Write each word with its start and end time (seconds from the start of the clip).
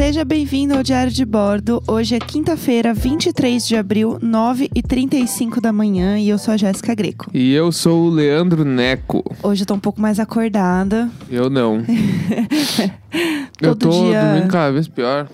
Seja 0.00 0.24
bem-vindo 0.24 0.74
ao 0.74 0.82
Diário 0.82 1.12
de 1.12 1.26
Bordo. 1.26 1.82
Hoje 1.86 2.14
é 2.14 2.18
quinta-feira, 2.18 2.94
23 2.94 3.68
de 3.68 3.76
abril, 3.76 4.18
9h35 4.18 5.60
da 5.60 5.74
manhã 5.74 6.18
e 6.18 6.26
eu 6.26 6.38
sou 6.38 6.54
a 6.54 6.56
Jéssica 6.56 6.94
Greco. 6.94 7.30
E 7.34 7.52
eu 7.52 7.70
sou 7.70 8.06
o 8.06 8.08
Leandro 8.08 8.64
Neco. 8.64 9.22
Hoje 9.42 9.64
eu 9.64 9.66
tô 9.66 9.74
um 9.74 9.78
pouco 9.78 10.00
mais 10.00 10.18
acordada. 10.18 11.10
Eu 11.28 11.50
não. 11.50 11.84
eu 13.60 13.76
tô 13.76 13.90
dia- 13.90 14.24
dormindo 14.24 14.48
cada 14.48 14.72
vez 14.72 14.88
pior. 14.88 15.28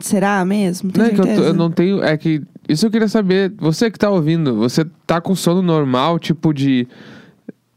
Será 0.00 0.44
mesmo? 0.44 0.90
Tem 0.90 1.04
Não 1.04 1.08
é 1.08 1.14
que 1.14 1.20
eu, 1.20 1.24
tô- 1.36 1.42
eu 1.44 1.54
não 1.54 1.70
tenho. 1.70 2.02
É 2.02 2.16
que. 2.16 2.42
Isso 2.68 2.86
eu 2.86 2.90
queria 2.90 3.06
saber. 3.06 3.52
Você 3.58 3.92
que 3.92 3.98
tá 3.98 4.10
ouvindo, 4.10 4.56
você 4.56 4.84
tá 5.06 5.20
com 5.20 5.36
sono 5.36 5.62
normal, 5.62 6.18
tipo 6.18 6.52
de. 6.52 6.88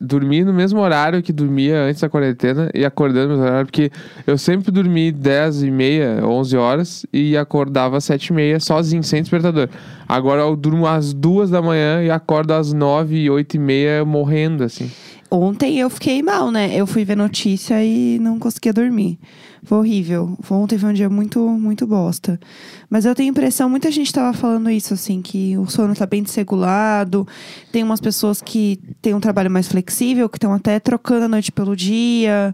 Dormir 0.05 0.43
no 0.43 0.53
mesmo 0.53 0.79
horário 0.81 1.23
que 1.23 1.31
dormia 1.31 1.83
antes 1.83 2.01
da 2.01 2.09
quarentena 2.09 2.69
e 2.73 2.83
acordando 2.83 3.29
no 3.29 3.33
mesmo 3.35 3.45
horário, 3.45 3.65
porque 3.65 3.89
eu 4.27 4.37
sempre 4.37 4.69
dormi 4.69 5.11
10 5.11 5.63
e 5.63 5.71
meia, 5.71 6.19
11 6.25 6.57
horas 6.57 7.05
e 7.13 7.37
acordava 7.37 7.97
às 7.97 8.03
7 8.03 8.27
e 8.27 8.33
meia 8.33 8.59
sozinho, 8.59 9.01
sem 9.01 9.21
despertador. 9.21 9.69
Agora 10.07 10.41
eu 10.41 10.55
durmo 10.55 10.85
às 10.85 11.13
duas 11.13 11.49
da 11.49 11.61
manhã 11.61 12.03
e 12.03 12.11
acordo 12.11 12.51
às 12.51 12.73
9 12.73 13.15
e 13.15 13.29
8 13.29 13.55
e 13.55 13.59
meia 13.59 14.05
morrendo, 14.05 14.63
assim. 14.63 14.91
Ontem 15.35 15.79
eu 15.79 15.89
fiquei 15.89 16.21
mal, 16.21 16.51
né? 16.51 16.75
Eu 16.75 16.85
fui 16.85 17.03
ver 17.03 17.17
notícia 17.17 17.83
e 17.83 18.19
não 18.19 18.37
conseguia 18.37 18.71
dormir. 18.71 19.17
Foi 19.63 19.79
horrível. 19.79 20.37
Ontem 20.47 20.77
foi 20.77 20.91
um 20.91 20.93
dia 20.93 21.09
muito, 21.09 21.39
muito 21.39 21.87
bosta. 21.87 22.39
Mas 22.87 23.03
eu 23.03 23.15
tenho 23.15 23.31
impressão, 23.31 23.67
muita 23.67 23.89
gente 23.89 24.13
tava 24.13 24.31
falando 24.37 24.69
isso, 24.69 24.93
assim, 24.93 25.23
que 25.23 25.57
o 25.57 25.65
sono 25.65 25.95
tá 25.95 26.05
bem 26.05 26.21
desregulado. 26.21 27.27
Tem 27.71 27.81
umas 27.81 27.99
pessoas 27.99 28.43
que 28.43 28.79
têm 29.01 29.15
um 29.15 29.19
trabalho 29.19 29.49
mais 29.49 29.67
flexível, 29.67 30.29
que 30.29 30.37
estão 30.37 30.53
até 30.53 30.79
trocando 30.79 31.25
a 31.25 31.29
noite 31.29 31.51
pelo 31.51 31.75
dia. 31.75 32.53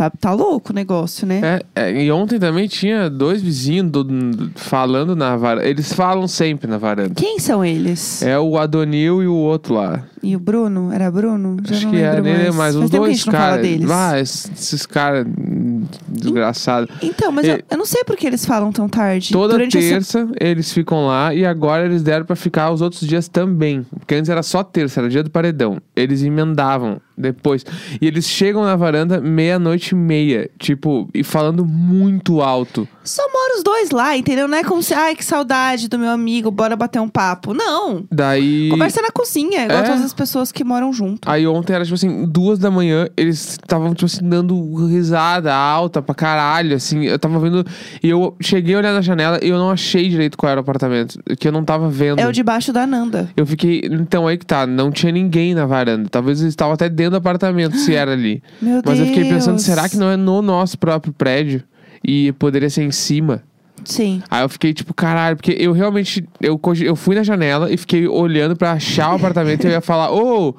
Tá, 0.00 0.08
tá 0.08 0.32
louco 0.32 0.72
o 0.72 0.74
negócio, 0.74 1.26
né? 1.26 1.60
É, 1.74 1.90
é, 1.90 2.04
e 2.04 2.10
ontem 2.10 2.38
também 2.38 2.66
tinha 2.66 3.10
dois 3.10 3.42
vizinhos 3.42 3.90
do- 3.90 4.02
do- 4.02 4.50
falando 4.56 5.14
na 5.14 5.36
varanda. 5.36 5.68
Eles 5.68 5.92
falam 5.92 6.26
sempre 6.26 6.66
na 6.66 6.78
varanda. 6.78 7.12
Quem 7.14 7.38
são 7.38 7.62
eles? 7.62 8.22
É 8.22 8.38
o 8.38 8.56
Adonil 8.56 9.22
e 9.22 9.26
o 9.26 9.34
outro 9.34 9.74
lá. 9.74 10.02
E 10.22 10.34
o 10.34 10.40
Bruno? 10.40 10.90
Era 10.90 11.10
Bruno? 11.10 11.58
Já 11.64 11.74
Acho 11.76 11.90
que 11.90 11.96
lembro 11.96 12.28
é, 12.28 12.32
lembro 12.38 12.54
mais. 12.54 12.74
Os 12.74 12.80
Faz 12.80 12.90
tempo 12.90 13.04
que 13.04 13.10
a 13.10 13.10
dois 13.10 13.24
caras. 13.24 13.90
Ah, 13.90 14.20
esses, 14.20 14.50
esses 14.54 14.86
caras 14.86 15.26
desgraçados. 16.08 16.88
Então, 17.02 17.30
mas 17.32 17.46
E- 17.46 17.50
eu, 17.50 17.62
eu 17.70 17.78
não 17.78 17.86
sei 17.86 18.02
por 18.04 18.16
que 18.16 18.26
eles 18.26 18.44
falam 18.44 18.72
tão 18.72 18.88
tarde. 18.88 19.32
Toda 19.32 19.54
Durante 19.54 19.78
terça 19.78 20.28
eles 20.40 20.72
ficam 20.72 21.06
lá 21.06 21.34
e 21.34 21.44
agora 21.44 21.84
eles 21.84 22.02
deram 22.02 22.24
pra 22.24 22.36
ficar 22.36 22.70
os 22.70 22.80
outros 22.80 23.06
dias 23.06 23.28
também. 23.28 23.84
Porque 23.98 24.14
antes 24.14 24.28
era 24.30 24.42
só 24.42 24.62
terça, 24.62 25.00
era 25.00 25.08
dia 25.08 25.22
do 25.22 25.30
paredão. 25.30 25.78
Eles 25.94 26.22
emendavam 26.22 27.00
depois. 27.20 27.64
E 28.00 28.06
eles 28.06 28.26
chegam 28.26 28.64
na 28.64 28.74
varanda 28.76 29.20
meia-noite 29.20 29.92
e 29.92 29.94
meia, 29.98 30.50
tipo, 30.58 31.08
e 31.14 31.22
falando 31.22 31.64
muito 31.64 32.40
alto. 32.40 32.88
Só 33.02 33.22
moram 33.32 33.56
os 33.56 33.62
dois 33.62 33.90
lá, 33.90 34.16
entendeu? 34.16 34.46
Não 34.46 34.58
é 34.58 34.62
como 34.64 34.82
se, 34.82 34.92
ai, 34.94 35.14
que 35.16 35.24
saudade 35.24 35.88
do 35.88 35.98
meu 35.98 36.10
amigo, 36.10 36.50
bora 36.50 36.76
bater 36.76 37.00
um 37.00 37.08
papo. 37.08 37.54
Não. 37.54 38.04
Daí. 38.10 38.68
Conversa 38.70 39.00
na 39.02 39.10
cozinha, 39.10 39.64
igual 39.64 39.80
É. 39.80 39.82
todas 39.84 40.04
as 40.04 40.12
pessoas 40.14 40.52
que 40.52 40.62
moram 40.62 40.92
junto. 40.92 41.28
Aí 41.28 41.46
ontem 41.46 41.72
era, 41.72 41.84
tipo 41.84 41.94
assim, 41.94 42.26
duas 42.26 42.58
da 42.58 42.70
manhã, 42.70 43.08
eles 43.16 43.52
estavam, 43.52 43.94
tipo 43.94 44.06
assim, 44.06 44.28
dando 44.28 44.74
risada 44.86 45.52
alta 45.54 46.00
pra 46.02 46.14
caralho, 46.14 46.76
assim. 46.76 47.04
Eu 47.04 47.18
tava 47.18 47.38
vendo. 47.38 47.64
E 48.02 48.08
eu 48.08 48.36
cheguei 48.40 48.74
a 48.74 48.78
olhar 48.78 48.92
na 48.92 49.00
janela 49.00 49.40
e 49.42 49.48
eu 49.48 49.58
não 49.58 49.70
achei 49.70 50.08
direito 50.08 50.36
qual 50.36 50.50
era 50.50 50.60
o 50.60 50.62
apartamento. 50.62 51.18
Que 51.38 51.48
eu 51.48 51.52
não 51.52 51.64
tava 51.64 51.88
vendo. 51.88 52.18
É 52.20 52.26
o 52.26 52.32
debaixo 52.32 52.72
da 52.72 52.86
Nanda. 52.86 53.30
Eu 53.36 53.46
fiquei. 53.46 53.82
Então 53.84 54.26
aí 54.26 54.36
que 54.38 54.46
tá, 54.46 54.66
não 54.66 54.90
tinha 54.90 55.10
ninguém 55.10 55.54
na 55.54 55.66
varanda. 55.66 56.08
Talvez 56.10 56.40
eles 56.40 56.52
estavam 56.52 56.74
até 56.74 56.88
dentro 56.88 57.09
do 57.10 57.16
apartamento, 57.16 57.76
se 57.76 57.94
era 57.94 58.12
ali. 58.12 58.42
Meu 58.62 58.80
Mas 58.84 58.98
eu 58.98 59.06
fiquei 59.06 59.24
pensando, 59.28 59.58
será 59.58 59.88
que 59.88 59.96
não 59.96 60.08
é 60.10 60.16
no 60.16 60.40
nosso 60.40 60.78
próprio 60.78 61.12
prédio? 61.12 61.62
E 62.02 62.32
poderia 62.32 62.70
ser 62.70 62.82
em 62.84 62.90
cima. 62.90 63.42
Sim. 63.84 64.22
Aí 64.30 64.42
eu 64.42 64.48
fiquei 64.48 64.72
tipo, 64.72 64.92
caralho, 64.94 65.36
porque 65.36 65.52
eu 65.58 65.72
realmente. 65.72 66.26
Eu, 66.40 66.58
cogi- 66.58 66.84
eu 66.86 66.94
fui 66.96 67.14
na 67.14 67.22
janela 67.22 67.70
e 67.72 67.76
fiquei 67.76 68.06
olhando 68.06 68.54
pra 68.56 68.72
achar 68.72 69.12
o 69.12 69.16
apartamento 69.16 69.64
e 69.64 69.66
eu 69.68 69.72
ia 69.72 69.80
falar, 69.80 70.10
ô. 70.12 70.54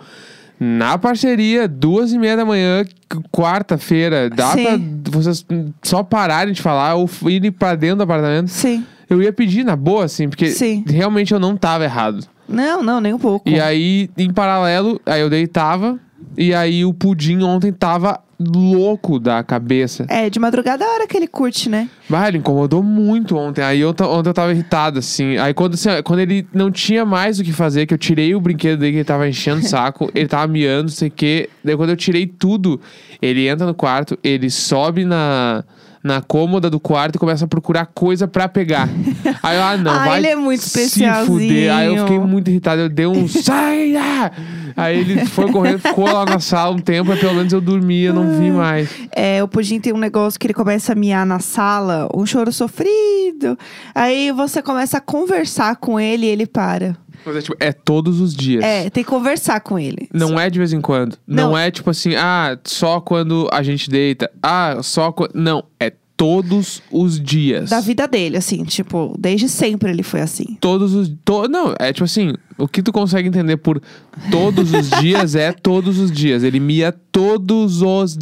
na 0.59 0.97
parceria, 0.97 1.67
duas 1.67 2.13
e 2.13 2.17
meia 2.19 2.35
da 2.38 2.45
manhã, 2.45 2.84
qu- 3.09 3.23
quarta-feira, 3.31 4.29
dá 4.29 4.51
Sim. 4.53 5.00
pra 5.03 5.11
vocês 5.11 5.45
só 5.84 6.03
pararem 6.03 6.53
de 6.53 6.61
falar 6.61 6.95
ou 6.95 7.09
irem 7.28 7.51
pra 7.51 7.73
dentro 7.75 7.97
do 7.97 8.03
apartamento? 8.03 8.50
Sim. 8.50 8.85
Eu 9.09 9.22
ia 9.22 9.34
pedir 9.34 9.63
na 9.66 9.75
boa, 9.75 10.06
assim, 10.06 10.29
porque 10.29 10.47
Sim. 10.51 10.84
realmente 10.88 11.34
eu 11.34 11.40
não 11.40 11.56
tava 11.57 11.84
errado. 11.84 12.25
Não, 12.47 12.81
não, 12.84 13.00
nem 13.01 13.13
um 13.13 13.19
pouco. 13.19 13.47
E 13.50 13.59
aí, 13.59 14.09
em 14.17 14.31
paralelo, 14.31 15.00
aí 15.06 15.22
eu 15.22 15.29
deitava, 15.29 16.00
e 16.38 16.54
aí 16.54 16.84
o 16.86 16.94
pudim 16.94 17.42
ontem 17.44 17.72
tava 17.72 18.20
louco 18.40 19.20
da 19.20 19.44
cabeça. 19.44 20.06
É, 20.09 20.28
de 20.30 20.40
madrugada 20.40 20.84
é 20.84 20.88
a 20.88 20.92
hora 20.92 21.08
que 21.08 21.16
ele 21.16 21.28
curte, 21.28 21.70
né? 21.70 21.88
Mas 22.09 22.28
ele 22.30 22.40
incomodou 22.40 22.82
muito 22.82 23.38
ontem. 23.38 23.62
Aí 23.64 23.80
eu, 23.80 23.94
ta- 23.94 24.08
ontem 24.08 24.30
eu 24.30 24.34
tava 24.34 24.52
irritado, 24.52 24.98
assim. 24.98 25.38
Aí 25.38 25.54
quando, 25.54 25.76
assim, 25.76 25.90
quando 26.04 26.22
ele 26.22 26.48
não 26.52 26.72
tinha 26.72 27.06
mais 27.06 27.40
o 27.40 27.44
que 27.44 27.54
fazer, 27.54 27.86
que 27.86 27.94
eu 27.94 27.98
tirei 28.00 28.34
o 28.34 28.42
brinquedo 28.42 28.80
dele 28.80 28.94
que 28.94 28.98
ele 29.00 29.04
tava 29.06 29.30
enchendo 29.30 29.59
o 29.59 29.64
saco, 29.68 30.09
ele 30.16 30.28
tava 30.28 30.48
miando, 30.52 30.84
não 30.84 30.90
sei 30.90 31.09
o 31.09 31.12
quê. 31.12 31.50
Daí 31.64 31.78
quando 31.78 31.92
eu 31.92 31.96
tirei 31.98 32.26
tudo, 32.26 32.82
ele 33.22 33.48
entra 33.48 33.68
no 33.68 33.76
quarto, 33.76 34.18
ele 34.24 34.50
sobe 34.50 35.06
na, 35.06 35.64
na 36.03 36.22
cômoda 36.22 36.69
do 36.69 36.79
quarto 36.79 37.16
e 37.16 37.19
começa 37.19 37.45
a 37.45 37.47
procurar 37.47 37.85
coisa 37.85 38.28
pra 38.28 38.47
pegar. 38.50 38.89
Aí 39.44 39.56
eu, 39.57 39.63
ah, 39.63 39.78
não, 39.78 39.91
Ah, 39.91 40.06
vai 40.06 40.17
ele 40.19 40.28
é 40.28 40.35
muito 40.35 40.62
se 40.63 40.81
especialzinho. 40.81 41.25
fuder. 41.39 41.73
Aí 41.73 41.88
eu 41.95 42.03
fiquei 42.03 42.19
muito 42.19 42.50
irritado. 42.50 42.81
Eu 42.81 42.89
dei 42.89 43.06
um 43.06 43.28
saia! 43.29 44.31
Aí 44.75 45.00
ele 45.00 45.25
foi 45.25 45.51
correndo, 45.51 45.79
ficou 45.79 46.06
lá 46.11 46.25
na 46.25 46.40
sala 46.40 46.73
um 46.75 46.79
tempo, 46.79 47.11
aí 47.11 47.19
pelo 47.19 47.34
menos 47.35 47.51
eu 47.51 47.59
dormi, 47.59 48.03
eu 48.03 48.13
não 48.13 48.40
vi 48.40 48.50
mais. 48.51 48.90
É, 49.13 49.44
o 49.44 49.47
Pudim 49.47 49.79
tem 49.81 49.91
um 49.94 49.97
negócio 49.97 50.40
que 50.40 50.47
ele 50.47 50.53
começa 50.53 50.94
a 50.94 50.95
miar 50.95 51.25
na 51.25 51.40
sala, 51.40 52.07
um 52.16 52.25
choro 52.25 52.51
sofrido. 52.53 53.57
Aí 53.94 54.31
você 54.31 54.61
começa 54.61 54.97
a 54.97 55.01
conversar 55.01 55.75
com 55.75 56.00
ele 56.00 56.25
e 56.25 56.29
ele 56.29 56.45
para. 56.47 56.95
Mas 57.26 57.36
é, 57.36 57.42
tipo, 57.42 57.58
é 57.59 57.72
todos 57.72 58.20
os 58.20 58.36
dias. 58.36 58.64
É, 58.64 58.90
tem 58.90 59.04
que 59.04 59.09
conversar 59.09 59.59
com 59.62 59.78
ele. 59.78 60.09
Não 60.14 60.40
é 60.40 60.50
de 60.50 60.59
vez 60.59 60.74
em 60.74 60.82
quando. 60.82 61.18
Não. 61.28 61.52
Não. 61.52 61.58
é 61.58 61.70
tipo 61.70 61.90
assim, 61.90 62.16
ah, 62.16 62.58
só 62.64 63.00
quando 63.00 63.48
a 63.52 63.62
gente 63.64 63.90
deita. 63.90 64.30
Ah, 64.42 64.78
só 64.82 65.12
quando. 65.12 65.32
Não, 65.36 65.64
é 65.80 65.94
todos 66.22 66.84
os 66.92 67.20
dias. 67.20 67.72
Da 67.72 67.82
vida 67.82 68.08
dele, 68.08 68.38
assim, 68.38 68.64
tipo, 68.64 69.16
desde 69.18 69.50
sempre 69.50 69.90
ele 69.90 70.04
foi 70.04 70.22
assim. 70.22 70.56
Todos 70.59 70.94
os. 70.94 71.12
To... 71.26 71.48
Não, 71.48 71.74
é 71.80 71.92
tipo 71.92 72.04
assim, 72.04 72.36
o 72.59 72.68
que 72.68 72.84
tu 72.84 72.92
consegue 72.92 73.28
entender 73.28 73.58
por 73.58 73.82
todos 74.30 74.72
os 74.72 74.88
dias 75.02 75.34
é 75.34 75.52
todos 75.52 75.98
os 75.98 76.12
dias. 76.12 76.44
Ele 76.44 76.59
mia 76.59 76.92
todos 77.12 77.82
os. 77.82 78.20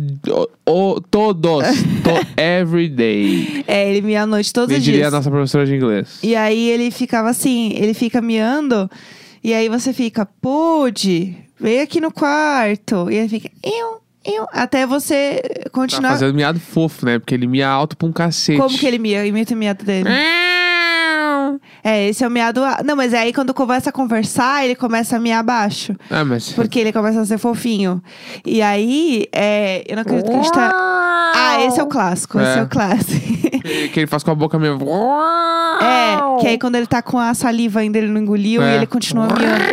O, 0.65 1.01
todos. 1.01 1.65
to, 2.01 2.25
every 2.41 2.87
day. 2.87 3.65
É, 3.67 3.89
ele 3.89 4.01
mia 4.01 4.23
a 4.23 4.25
noite 4.25 4.53
todos 4.53 4.73
os 4.73 4.81
diria 4.81 5.01
dias. 5.01 5.13
a 5.13 5.17
nossa 5.17 5.29
professora 5.29 5.65
de 5.65 5.75
inglês. 5.75 6.19
E 6.23 6.37
aí 6.37 6.69
ele 6.69 6.91
ficava 6.91 7.29
assim, 7.29 7.73
ele 7.75 7.93
fica 7.93 8.21
miando, 8.21 8.89
e 9.43 9.53
aí 9.53 9.67
você 9.67 9.91
fica, 9.91 10.25
Pude, 10.25 11.35
vem 11.59 11.81
aqui 11.81 11.99
no 11.99 12.13
quarto. 12.13 13.11
E 13.11 13.15
ele 13.15 13.27
fica, 13.27 13.51
eu, 13.61 13.99
eu, 14.35 14.47
até 14.51 14.85
você 14.85 15.41
Tá 15.63 15.69
continuar. 15.69 16.11
fazendo 16.11 16.33
miado 16.33 16.59
fofo, 16.59 17.05
né? 17.05 17.19
Porque 17.19 17.33
ele 17.33 17.47
mia 17.47 17.67
alto 17.67 17.95
pra 17.97 18.07
um 18.07 18.11
cacete. 18.11 18.59
Como 18.59 18.77
que 18.77 18.85
ele 18.85 18.99
mia? 18.99 19.25
Imita 19.25 19.53
o 19.53 19.57
miado 19.57 19.83
dele. 19.85 20.07
É, 21.83 22.07
esse 22.09 22.23
é 22.23 22.27
o 22.27 22.31
miado. 22.31 22.63
a- 22.63 22.81
Não, 22.83 22.95
mas 22.95 23.13
aí 23.13 23.33
quando 23.33 23.53
começa 23.53 23.89
a 23.89 23.93
conversar, 23.93 24.63
ele 24.65 24.75
começa 24.75 25.15
a 25.15 25.19
miar 25.19 25.43
baixo. 25.43 25.95
Ah, 26.09 26.23
mas. 26.25 26.51
Porque 26.51 26.79
ele 26.79 26.91
começa 26.91 27.21
a 27.21 27.25
ser 27.25 27.37
fofinho. 27.37 28.01
E 28.45 28.61
aí, 28.61 29.25
é, 29.33 29.83
eu 29.87 29.95
não 29.95 30.01
acredito 30.01 30.27
que 30.29 30.33
a 30.33 30.37
gente 30.37 30.51
tá. 30.51 30.71
Ah, 31.35 31.57
esse 31.65 31.79
é 31.79 31.83
o 31.83 31.87
clássico, 31.87 32.39
esse 32.39 32.57
é 32.57 32.59
É. 32.59 32.63
o 32.63 32.67
clássico. 32.67 33.49
Que 33.61 33.89
que 33.89 33.99
ele 33.99 34.07
faz 34.07 34.23
com 34.23 34.31
a 34.31 34.35
boca 34.35 34.57
mesmo. 34.59 34.85
é, 35.81 36.41
que 36.41 36.47
aí 36.47 36.57
quando 36.59 36.75
ele 36.75 36.87
tá 36.87 37.01
com 37.01 37.17
a 37.19 37.33
saliva 37.33 37.79
ainda, 37.79 37.97
ele 37.97 38.07
não 38.07 38.21
engoliu 38.21 38.61
É. 38.61 38.73
e 38.73 38.75
ele 38.77 38.87
continua 38.87 39.27
miando. 39.27 39.63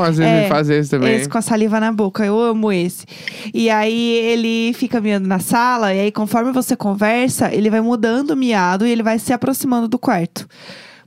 Às 0.00 0.16
vezes 0.18 0.32
É, 0.32 0.38
ele 0.40 0.48
faz 0.48 0.68
esse 0.70 0.90
também. 0.90 1.14
Esse 1.16 1.28
com 1.28 1.38
a 1.38 1.42
saliva 1.42 1.78
na 1.80 1.92
boca, 1.92 2.24
eu 2.24 2.38
amo 2.40 2.72
esse. 2.72 3.04
E 3.52 3.68
aí 3.70 4.12
ele 4.12 4.72
fica 4.74 5.00
miando 5.00 5.26
na 5.28 5.38
sala, 5.38 5.94
e 5.94 6.00
aí 6.00 6.12
conforme 6.12 6.52
você 6.52 6.76
conversa, 6.76 7.52
ele 7.54 7.70
vai 7.70 7.80
mudando 7.80 8.30
o 8.30 8.36
miado 8.36 8.86
e 8.86 8.90
ele 8.90 9.02
vai 9.02 9.18
se 9.18 9.32
aproximando 9.32 9.88
do 9.88 9.98
quarto. 9.98 10.46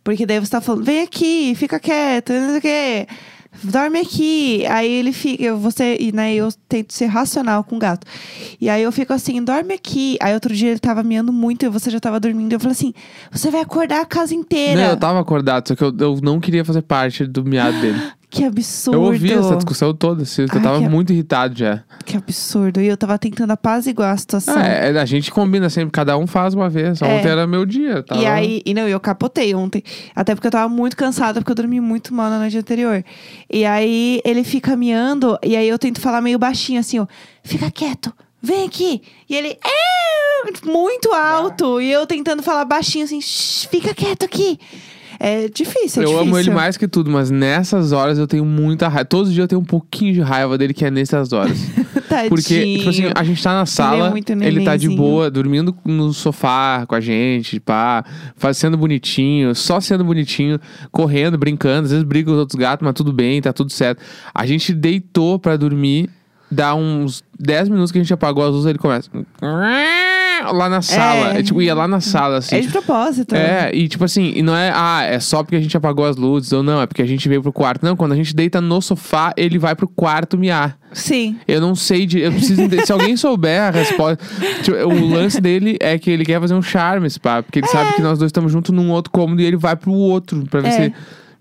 Porque 0.04 0.26
daí 0.26 0.40
você 0.40 0.52
tá 0.52 0.62
falando, 0.62 0.84
vem 0.86 1.02
aqui, 1.02 1.54
fica 1.56 1.80
quieto, 1.80 2.32
não 2.32 2.50
sei 2.50 2.58
o 2.58 2.62
quê. 2.62 3.08
Dorme 3.64 4.00
aqui. 4.00 4.66
Aí 4.68 4.90
ele 4.92 5.12
fica, 5.12 5.44
eu- 5.44 5.58
você, 5.58 5.98
e 6.00 6.12
né, 6.12 6.34
eu 6.36 6.50
tento 6.70 6.94
ser 6.94 7.08
racional 7.08 7.64
com 7.64 7.76
o 7.76 7.80
gato. 7.80 8.06
E 8.62 8.70
aí 8.70 8.84
eu 8.84 8.92
fico 8.92 9.12
assim, 9.14 9.44
dorme 9.44 9.74
aqui. 9.74 10.16
Aí 10.22 10.34
outro 10.34 10.54
dia 10.54 10.70
ele 10.70 10.80
tava 10.80 11.02
miando 11.02 11.34
muito 11.34 11.66
e 11.66 11.70
você 11.70 11.90
já 11.90 12.00
tava 12.00 12.20
dormindo. 12.20 12.54
Eu 12.54 12.60
falei 12.60 12.74
assim: 12.74 12.94
você 13.32 13.50
vai 13.50 13.62
acordar 13.62 14.02
a 14.02 14.06
casa 14.06 14.36
inteira. 14.36 14.80
Não, 14.82 14.90
eu 14.92 14.98
tava 14.98 15.20
acordado, 15.20 15.68
só 15.68 15.76
que 15.76 15.84
eu, 15.84 15.94
eu 16.00 16.20
não 16.22 16.40
queria 16.40 16.64
fazer 16.64 16.84
parte 16.84 17.26
do 17.26 17.44
miado 17.44 17.80
dele. 17.82 18.00
Que 18.30 18.44
absurdo. 18.44 18.98
Eu 18.98 19.04
ouvi 19.04 19.32
essa 19.32 19.56
discussão 19.56 19.94
toda, 19.94 20.24
assim, 20.24 20.42
eu 20.42 20.48
Ai, 20.52 20.62
tava 20.62 20.80
que- 20.80 20.90
muito 20.90 21.14
irritado 21.14 21.58
já. 21.58 21.84
Que 22.06 22.18
absurdo. 22.18 22.82
E 22.82 22.88
eu 22.88 22.98
tava 22.98 23.18
tentando 23.18 23.52
apaziguar 23.52 24.12
a 24.14 24.18
situação. 24.18 24.54
Ah, 24.58 24.66
é, 24.68 25.00
a 25.00 25.06
gente 25.06 25.32
combina 25.32 25.70
sempre, 25.70 25.92
cada 25.92 26.18
um 26.18 26.28
faz 26.28 26.54
uma 26.54 26.70
vez. 26.70 27.02
É. 27.02 27.06
Ontem 27.06 27.30
era 27.30 27.48
meu 27.48 27.66
dia. 27.66 28.04
Tava... 28.04 28.22
E 28.22 28.26
aí, 28.26 28.62
e 28.66 28.74
não, 28.74 28.86
eu 28.88 29.00
capotei 29.00 29.56
ontem. 29.56 29.82
Até 30.14 30.36
porque 30.36 30.48
eu 30.48 30.52
tava 30.52 30.68
muito 30.68 30.98
cansada, 30.98 31.40
porque 31.40 31.52
eu 31.52 31.56
dormi 31.56 31.80
muito 31.80 32.14
mal 32.14 32.30
na 32.30 32.38
noite 32.38 32.58
anterior. 32.58 33.02
E 33.50 33.64
aí 33.64 34.20
ele 34.26 34.44
fica 34.44 34.76
miando, 34.76 35.40
e 35.42 35.56
aí 35.56 35.68
eu 35.70 35.80
tento 35.80 36.02
falar 36.02 36.22
meio 36.22 36.38
baixinho 36.38 36.82
assim, 36.82 37.00
ó. 37.00 37.08
Fica 37.44 37.72
quieto, 37.72 38.12
vem 38.42 38.66
aqui. 38.68 39.02
E 39.30 39.36
ele. 39.36 39.58
Muito 40.66 41.12
alto. 41.14 41.82
E 41.82 41.92
eu 41.92 42.06
tentando 42.06 42.44
falar 42.44 42.64
baixinho 42.66 43.06
assim, 43.06 43.20
"Shh, 43.22 43.68
fica 43.70 43.94
quieto 43.94 44.24
aqui. 44.24 44.60
É 45.20 45.48
difícil, 45.50 46.02
é 46.02 46.06
eu 46.06 46.10
difícil. 46.10 46.20
amo 46.20 46.38
ele 46.38 46.50
mais 46.52 46.78
que 46.78 46.88
tudo, 46.88 47.10
mas 47.10 47.32
nessas 47.32 47.92
horas 47.92 48.20
eu 48.20 48.28
tenho 48.28 48.46
muita 48.46 48.88
raiva. 48.88 49.06
Todos 49.06 49.30
os 49.30 49.34
dias 49.34 49.44
eu 49.46 49.48
tenho 49.48 49.62
um 49.62 49.66
pouquinho 49.66 50.14
de 50.14 50.22
raiva 50.22 50.58
dele, 50.58 50.74
que 50.74 50.86
é 50.86 50.92
nessas 50.92 51.34
horas. 51.34 51.58
Tadinho. 52.08 52.30
Porque, 52.30 52.78
tipo 52.78 52.90
assim, 52.90 53.04
a 53.14 53.24
gente 53.24 53.44
tá 53.44 53.54
na 53.54 53.66
sala, 53.66 54.10
muito 54.10 54.32
ele 54.32 54.64
tá 54.64 54.78
de 54.78 54.90
boa, 54.90 55.30
dormindo 55.30 55.76
no 55.84 56.14
sofá 56.14 56.86
com 56.88 56.96
a 56.96 57.02
gente, 57.02 57.60
pá, 57.60 58.04
fazendo 58.36 58.78
bonitinho, 58.78 59.54
só 59.54 59.80
sendo 59.80 60.04
bonitinho, 60.04 60.60
correndo, 60.92 61.38
brincando, 61.38 61.86
às 61.86 61.92
vezes 61.92 62.06
briga 62.06 62.28
com 62.28 62.34
os 62.34 62.40
outros 62.40 62.58
gatos, 62.60 62.86
mas 62.86 62.94
tudo 62.94 63.12
bem, 63.12 63.42
tá 63.42 63.52
tudo 63.52 63.72
certo. 63.72 64.02
A 64.34 64.46
gente 64.46 64.74
deitou 64.74 65.38
pra 65.38 65.58
dormir, 65.58 66.10
dá 66.50 66.74
uns 66.76 67.24
10 67.38 67.70
minutos 67.70 67.92
que 67.92 67.98
a 67.98 68.02
gente 68.02 68.14
apagou 68.14 68.44
as 68.46 68.52
luzes, 68.52 68.68
ele 68.68 68.80
começa. 68.80 69.10
Lá 70.44 70.70
na 70.70 70.82
sala. 70.82 71.34
É. 71.36 71.40
É, 71.40 71.44
tipo, 71.44 71.62
ia 71.62 71.74
lá 71.76 71.88
na 71.88 72.00
sala, 72.00 72.38
assim. 72.38 72.56
É 72.58 72.60
de 72.62 72.68
propósito. 72.70 73.36
É, 73.36 73.72
e 73.74 73.88
tipo 73.88 74.04
assim, 74.04 74.34
e 74.36 74.42
não 74.42 74.56
é, 74.56 74.72
ah, 74.74 75.04
é 75.04 75.20
só 75.20 75.44
porque 75.44 75.56
a 75.56 75.62
gente 75.62 75.76
apagou 75.76 76.06
as 76.06 76.16
luzes, 76.16 76.52
ou 76.54 76.64
não, 76.64 76.82
é 76.82 76.86
porque 76.88 77.02
a 77.02 77.06
gente 77.06 77.28
veio 77.28 77.42
pro 77.42 77.52
quarto. 77.54 77.84
Não, 77.86 77.96
quando 77.96 78.12
a 78.12 78.16
gente 78.16 78.36
deita 78.36 78.60
no 78.62 78.82
sofá, 78.82 79.34
ele 79.38 79.58
vai 79.58 79.76
pro 79.76 79.88
quarto 79.88 80.38
miar. 80.38 80.78
Sim. 80.94 81.38
Eu 81.48 81.60
não 81.62 81.76
sei 81.76 82.06
de. 82.06 82.20
Eu 82.20 82.32
preciso 82.32 82.62
entender. 82.62 82.86
Se 82.86 82.92
alguém 82.92 83.18
souber 83.18 83.62
a 83.62 83.70
resposta. 83.70 84.18
Tipo, 84.64 84.78
o 84.78 85.10
lance 85.10 85.40
dele 85.42 85.78
é 85.80 85.98
que 86.00 86.10
ele 86.10 86.24
quer 86.24 86.40
fazer 86.40 86.54
um 86.54 86.62
charme, 86.62 87.08
pá. 87.22 87.44
Porque 87.44 87.60
ele 87.60 87.68
sabe 87.68 87.94
que 87.94 88.02
nós 88.02 88.18
dois 88.18 88.30
estamos 88.30 88.52
juntos 88.52 88.74
num 88.74 88.90
outro 88.92 89.12
cômodo 89.12 89.42
e 89.42 89.46
ele 89.46 89.58
vai 89.58 89.76
pro 89.76 89.92
outro. 89.92 90.44
Pra 90.50 90.62
ver 90.62 90.68
É. 90.70 90.72
se. 90.72 90.94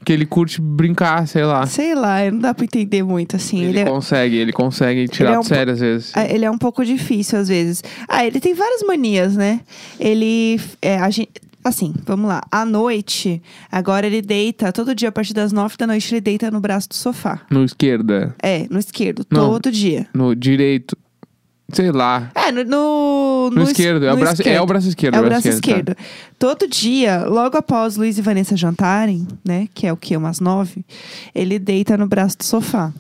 Que 0.07 0.13
ele 0.13 0.25
curte 0.25 0.61
brincar, 0.61 1.27
sei 1.27 1.45
lá. 1.45 1.67
Sei 1.67 1.93
lá, 1.95 2.31
não 2.31 2.39
dá 2.39 2.55
pra 2.55 2.65
entender 2.65 3.03
muito, 3.03 3.35
assim. 3.35 3.59
Ele, 3.59 3.71
Ele, 3.71 3.79
é, 3.81 3.85
consegue, 3.85 4.37
ele 4.37 4.53
consegue 4.53 5.09
tirar 5.09 5.31
ele 5.31 5.37
é 5.37 5.41
um 5.41 5.43
sério 5.43 5.73
às 5.73 5.81
vezes. 5.81 6.13
ah, 6.15 6.25
ele 6.25 6.45
é 6.45 6.51
um 6.51 6.57
pouco 6.57 6.85
difícil 6.85 7.37
às 7.41 7.49
vezes. 7.49 7.83
Ah, 8.09 8.25
ele 8.25 8.39
tem 8.39 8.55
várias 8.55 8.83
manias, 8.85 9.35
né? 9.35 9.61
Ele. 9.99 10.61
É, 10.81 10.97
a 10.99 11.11
gente, 11.11 11.31
assim, 11.65 11.93
vamos 12.05 12.29
lá. 12.29 12.41
À 12.53 12.65
noite, 12.65 13.43
agora 13.71 14.07
ele 14.07 14.23
deita, 14.23 14.73
todo 14.73 14.95
dia 14.95 15.09
a 15.09 15.13
partir 15.13 15.35
das 15.35 15.51
nove 15.51 15.77
da 15.77 15.89
noite, 15.89 16.15
ele 16.15 16.21
deita 16.21 16.53
no 16.53 16.61
braço 16.61 16.89
do 16.89 16.95
sofá. 16.95 17.41
No 17.51 17.65
esquerda, 17.65 18.33
É, 18.41 18.65
no 18.71 18.79
esquerdo, 18.79 19.27
Não. 19.29 19.51
todo 19.51 19.73
dia. 19.73 20.07
no 20.15 20.37
direito. 20.37 20.97
Sei 21.73 21.91
lá. 21.91 22.31
É, 22.35 22.53
no. 22.53 22.65
No, 22.65 23.51
No, 23.51 23.63
es- 23.63 23.71
esquerdo. 23.71 24.05
É 24.05 24.13
o, 24.13 24.15
no 24.15 24.21
braço, 24.21 24.41
é 24.41 24.45
esquerdo. 24.45 24.63
o 24.63 24.67
braço 24.67 24.89
esquerdo. 24.89 25.15
É 25.15 25.21
o 25.21 25.25
braço 25.25 25.43
tá. 25.43 25.49
esquerdo. 25.49 25.97
Todo 26.39 26.69
dia, 26.69 27.25
logo 27.27 27.57
após 27.57 27.97
Luiz 27.97 28.19
e 28.19 28.23
Vanessa 28.23 28.57
jantarem, 28.57 29.27
né? 29.45 29.69
Que 29.75 29.87
é 29.87 29.93
o 29.93 29.97
quê? 29.97 30.17
Umas 30.17 30.39
nove. 30.41 30.85
Ele 31.35 31.59
deita 31.59 31.97
no 31.97 32.07
braço 32.07 32.39
do 32.39 32.45
sofá. 32.45 32.93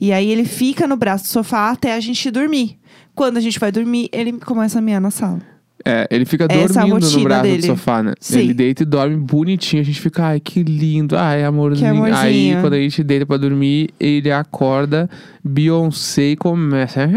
E 0.00 0.12
aí 0.12 0.30
ele 0.30 0.44
fica 0.44 0.86
no 0.86 0.96
braço 0.96 1.24
do 1.24 1.28
sofá 1.28 1.70
até 1.70 1.94
a 1.94 2.00
gente 2.00 2.30
dormir. 2.30 2.78
Quando 3.14 3.36
a 3.36 3.40
gente 3.40 3.58
vai 3.58 3.70
dormir, 3.72 4.08
ele 4.12 4.32
começa 4.32 4.78
a 4.78 4.82
miar 4.82 5.00
na 5.00 5.10
sala. 5.10 5.40
É, 5.84 6.08
ele 6.10 6.24
fica 6.24 6.46
Essa 6.50 6.80
é 6.80 6.86
dormindo 6.86 7.08
no 7.10 7.22
braço 7.22 7.42
dele. 7.42 7.58
do 7.58 7.66
sofá, 7.66 8.02
né? 8.02 8.12
Sim. 8.18 8.40
Ele 8.40 8.54
deita 8.54 8.82
e 8.82 8.86
dorme 8.86 9.16
bonitinho. 9.16 9.80
A 9.82 9.84
gente 9.84 10.00
fica, 10.00 10.24
ai, 10.24 10.40
que 10.40 10.62
lindo. 10.62 11.16
Ai, 11.16 11.44
amorzinho. 11.44 11.90
Amorzinho. 11.90 12.16
Aí, 12.56 12.56
quando 12.60 12.72
a 12.72 12.78
gente 12.78 13.04
deita 13.04 13.24
pra 13.24 13.36
dormir, 13.36 13.90
ele 14.00 14.32
acorda, 14.32 15.08
Beyoncé 15.44 16.30
e 16.32 16.36
começa. 16.36 17.08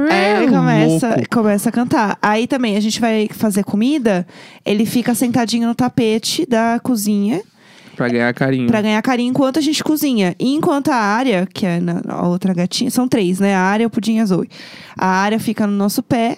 Ele 0.00 0.50
começa, 0.50 1.08
Louco. 1.08 1.30
começa 1.30 1.68
a 1.68 1.72
cantar. 1.72 2.18
Aí 2.20 2.46
também 2.46 2.76
a 2.76 2.80
gente 2.80 3.00
vai 3.00 3.28
fazer 3.30 3.64
comida, 3.64 4.26
ele 4.64 4.86
fica 4.86 5.14
sentadinho 5.14 5.68
no 5.68 5.74
tapete 5.74 6.46
da 6.46 6.78
cozinha 6.80 7.42
Pra 7.96 8.08
ganhar 8.08 8.34
carinho. 8.34 8.66
Pra 8.66 8.82
ganhar 8.82 9.00
carinho 9.00 9.30
enquanto 9.30 9.58
a 9.58 9.62
gente 9.62 9.82
cozinha. 9.82 10.36
E 10.38 10.54
enquanto 10.54 10.90
a 10.90 10.96
área, 10.96 11.48
que 11.52 11.64
é 11.64 11.80
na, 11.80 12.02
a 12.06 12.28
outra 12.28 12.52
gatinha, 12.52 12.90
são 12.90 13.08
três, 13.08 13.40
né? 13.40 13.54
A 13.54 13.60
área, 13.60 13.86
o 13.86 13.90
pudim 13.90 14.16
e 14.16 14.20
a 14.20 14.26
Zoe. 14.26 14.48
A 14.96 15.06
área 15.06 15.40
fica 15.40 15.66
no 15.66 15.72
nosso 15.72 16.02
pé, 16.02 16.36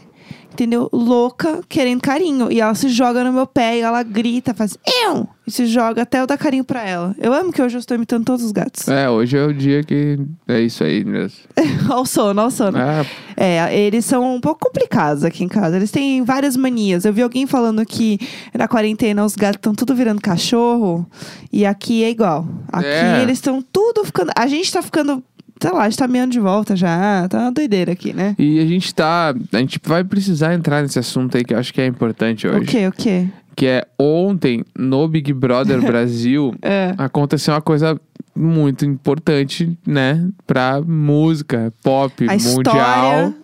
entendeu? 0.58 0.88
Louca, 0.92 1.60
querendo 1.68 2.00
carinho. 2.00 2.50
E 2.50 2.60
ela 2.60 2.74
se 2.74 2.88
joga 2.88 3.22
no 3.22 3.32
meu 3.32 3.46
pé 3.46 3.78
e 3.78 3.80
ela 3.80 4.02
grita, 4.02 4.52
faz 4.52 4.76
eu! 5.04 5.28
E 5.46 5.50
se 5.52 5.66
joga 5.66 6.02
até 6.02 6.20
eu 6.20 6.26
dar 6.26 6.36
carinho 6.36 6.64
pra 6.64 6.84
ela. 6.86 7.14
Eu 7.16 7.32
amo 7.32 7.52
que 7.52 7.62
hoje 7.62 7.76
eu 7.76 7.78
estou 7.78 7.94
imitando 7.94 8.24
todos 8.24 8.44
os 8.44 8.50
gatos. 8.52 8.86
É, 8.88 9.08
hoje 9.08 9.36
é 9.38 9.44
o 9.46 9.54
dia 9.54 9.82
que 9.84 10.18
é 10.48 10.60
isso 10.60 10.82
aí 10.82 11.04
mesmo. 11.04 11.38
Olha 11.88 12.00
o 12.00 12.04
sono, 12.04 12.40
olha 12.40 12.48
o 12.48 12.50
sono. 12.50 12.76
É, 12.76 13.06
É, 13.36 13.78
eles 13.80 14.04
são 14.04 14.34
um 14.34 14.40
pouco 14.40 14.66
complicados 14.66 15.24
aqui 15.24 15.44
em 15.44 15.48
casa. 15.48 15.76
Eles 15.76 15.90
têm 15.92 16.22
várias 16.22 16.56
manias. 16.56 17.04
Eu 17.04 17.12
vi 17.12 17.22
alguém 17.22 17.46
falando 17.46 17.84
que 17.86 18.18
na 18.52 18.66
quarentena 18.68 19.24
os 19.24 19.36
gatos 19.36 19.58
estão 19.58 19.74
tudo 19.74 19.94
virando 19.94 20.20
cachorro. 20.20 21.06
E 21.52 21.64
aqui 21.64 22.02
é 22.04 22.10
igual. 22.10 22.46
Aqui 22.70 22.86
É. 22.86 23.22
eles 23.22 23.38
estão 23.38 23.62
tudo 23.62 24.04
ficando. 24.04 24.30
A 24.36 24.46
gente 24.48 24.70
tá 24.72 24.82
ficando. 24.82 25.22
Sei 25.60 25.70
lá, 25.72 25.82
a 25.82 25.88
gente 25.90 25.98
tá 25.98 26.06
meando 26.08 26.32
de 26.32 26.40
volta 26.40 26.76
já. 26.76 27.26
Tá 27.28 27.38
uma 27.40 27.52
doideira 27.52 27.92
aqui, 27.92 28.12
né? 28.12 28.34
E 28.38 28.58
a 28.60 28.66
gente 28.66 28.94
tá. 28.94 29.34
A 29.52 29.58
gente 29.58 29.80
vai 29.84 30.04
precisar 30.04 30.54
entrar 30.54 30.82
nesse 30.82 30.98
assunto 30.98 31.36
aí 31.36 31.44
que 31.44 31.52
eu 31.54 31.58
acho 31.58 31.72
que 31.74 31.80
é 31.80 31.86
importante 31.86 32.46
O 32.46 32.56
hoje. 32.56 32.66
quê? 32.66 32.86
O 32.88 32.92
quê? 32.92 33.26
Que 33.56 33.66
é 33.66 33.84
ontem, 33.98 34.64
no 34.78 35.08
Big 35.08 35.32
Brother 35.32 35.80
Brasil, 35.82 36.54
É. 36.62 36.94
aconteceu 36.96 37.54
uma 37.54 37.60
coisa 37.60 38.00
muito 38.36 38.84
importante, 38.86 39.76
né? 39.84 40.28
Pra 40.46 40.80
música 40.80 41.72
pop 41.82 42.24
A 42.28 42.32
mundial. 42.34 42.54
história. 42.54 43.34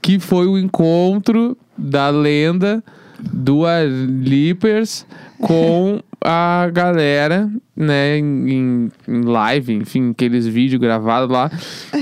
Que 0.00 0.18
foi 0.18 0.46
o 0.46 0.58
encontro 0.58 1.54
da 1.76 2.08
lenda 2.08 2.82
do 3.20 3.64
Lippers 4.08 5.04
com 5.38 6.00
a 6.24 6.68
galera, 6.72 7.48
né, 7.76 8.18
em, 8.18 8.90
em- 9.06 9.22
live, 9.24 9.72
enfim, 9.74 10.10
aqueles 10.10 10.46
vídeos 10.46 10.80
gravados 10.80 11.30
lá. 11.30 11.50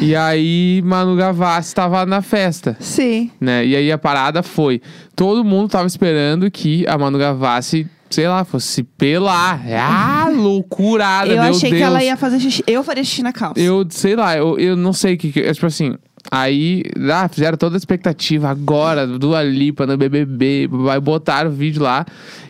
E 0.00 0.16
aí, 0.16 0.80
Manu 0.84 1.16
Gavassi 1.16 1.68
estava 1.68 2.06
na 2.06 2.22
festa 2.22 2.76
Sim. 2.80 3.30
né? 3.40 3.64
E 3.66 3.76
aí 3.76 3.92
a 3.92 3.98
parada 3.98 4.42
foi, 4.42 4.80
todo 5.14 5.44
mundo 5.44 5.68
tava 5.68 5.86
esperando 5.86 6.50
que 6.50 6.86
a 6.86 6.96
Manu 6.96 7.18
Gavassi, 7.18 7.86
sei 8.08 8.26
lá, 8.26 8.44
fosse 8.44 8.68
se 8.68 8.82
pelar. 8.82 9.60
Ah, 9.70 10.30
loucurada, 10.34 11.32
eu 11.32 11.42
achei 11.42 11.70
Deus. 11.70 11.80
que 11.80 11.82
ela 11.86 12.02
ia 12.02 12.16
fazer 12.16 12.40
xixi. 12.40 12.64
Eu 12.66 12.82
faria 12.82 13.04
xixi 13.04 13.22
na 13.22 13.32
calça. 13.32 13.60
Eu, 13.60 13.86
sei 13.90 14.16
lá, 14.16 14.36
eu, 14.36 14.58
eu 14.58 14.76
não 14.76 14.92
sei 14.92 15.14
o 15.14 15.18
que, 15.18 15.30
que 15.30 15.40
é, 15.40 15.52
tipo 15.52 15.66
assim, 15.66 15.94
aí, 16.30 16.82
ah, 17.12 17.28
fizeram 17.28 17.58
toda 17.58 17.76
a 17.76 17.78
expectativa 17.78 18.48
agora 18.48 19.06
do 19.06 19.34
Alipa 19.36 19.86
no 19.86 19.96
BBB, 19.96 20.68
vai 20.70 20.98
botar 21.00 21.46
o 21.46 21.50
vídeo 21.50 21.82
lá, 21.82 22.06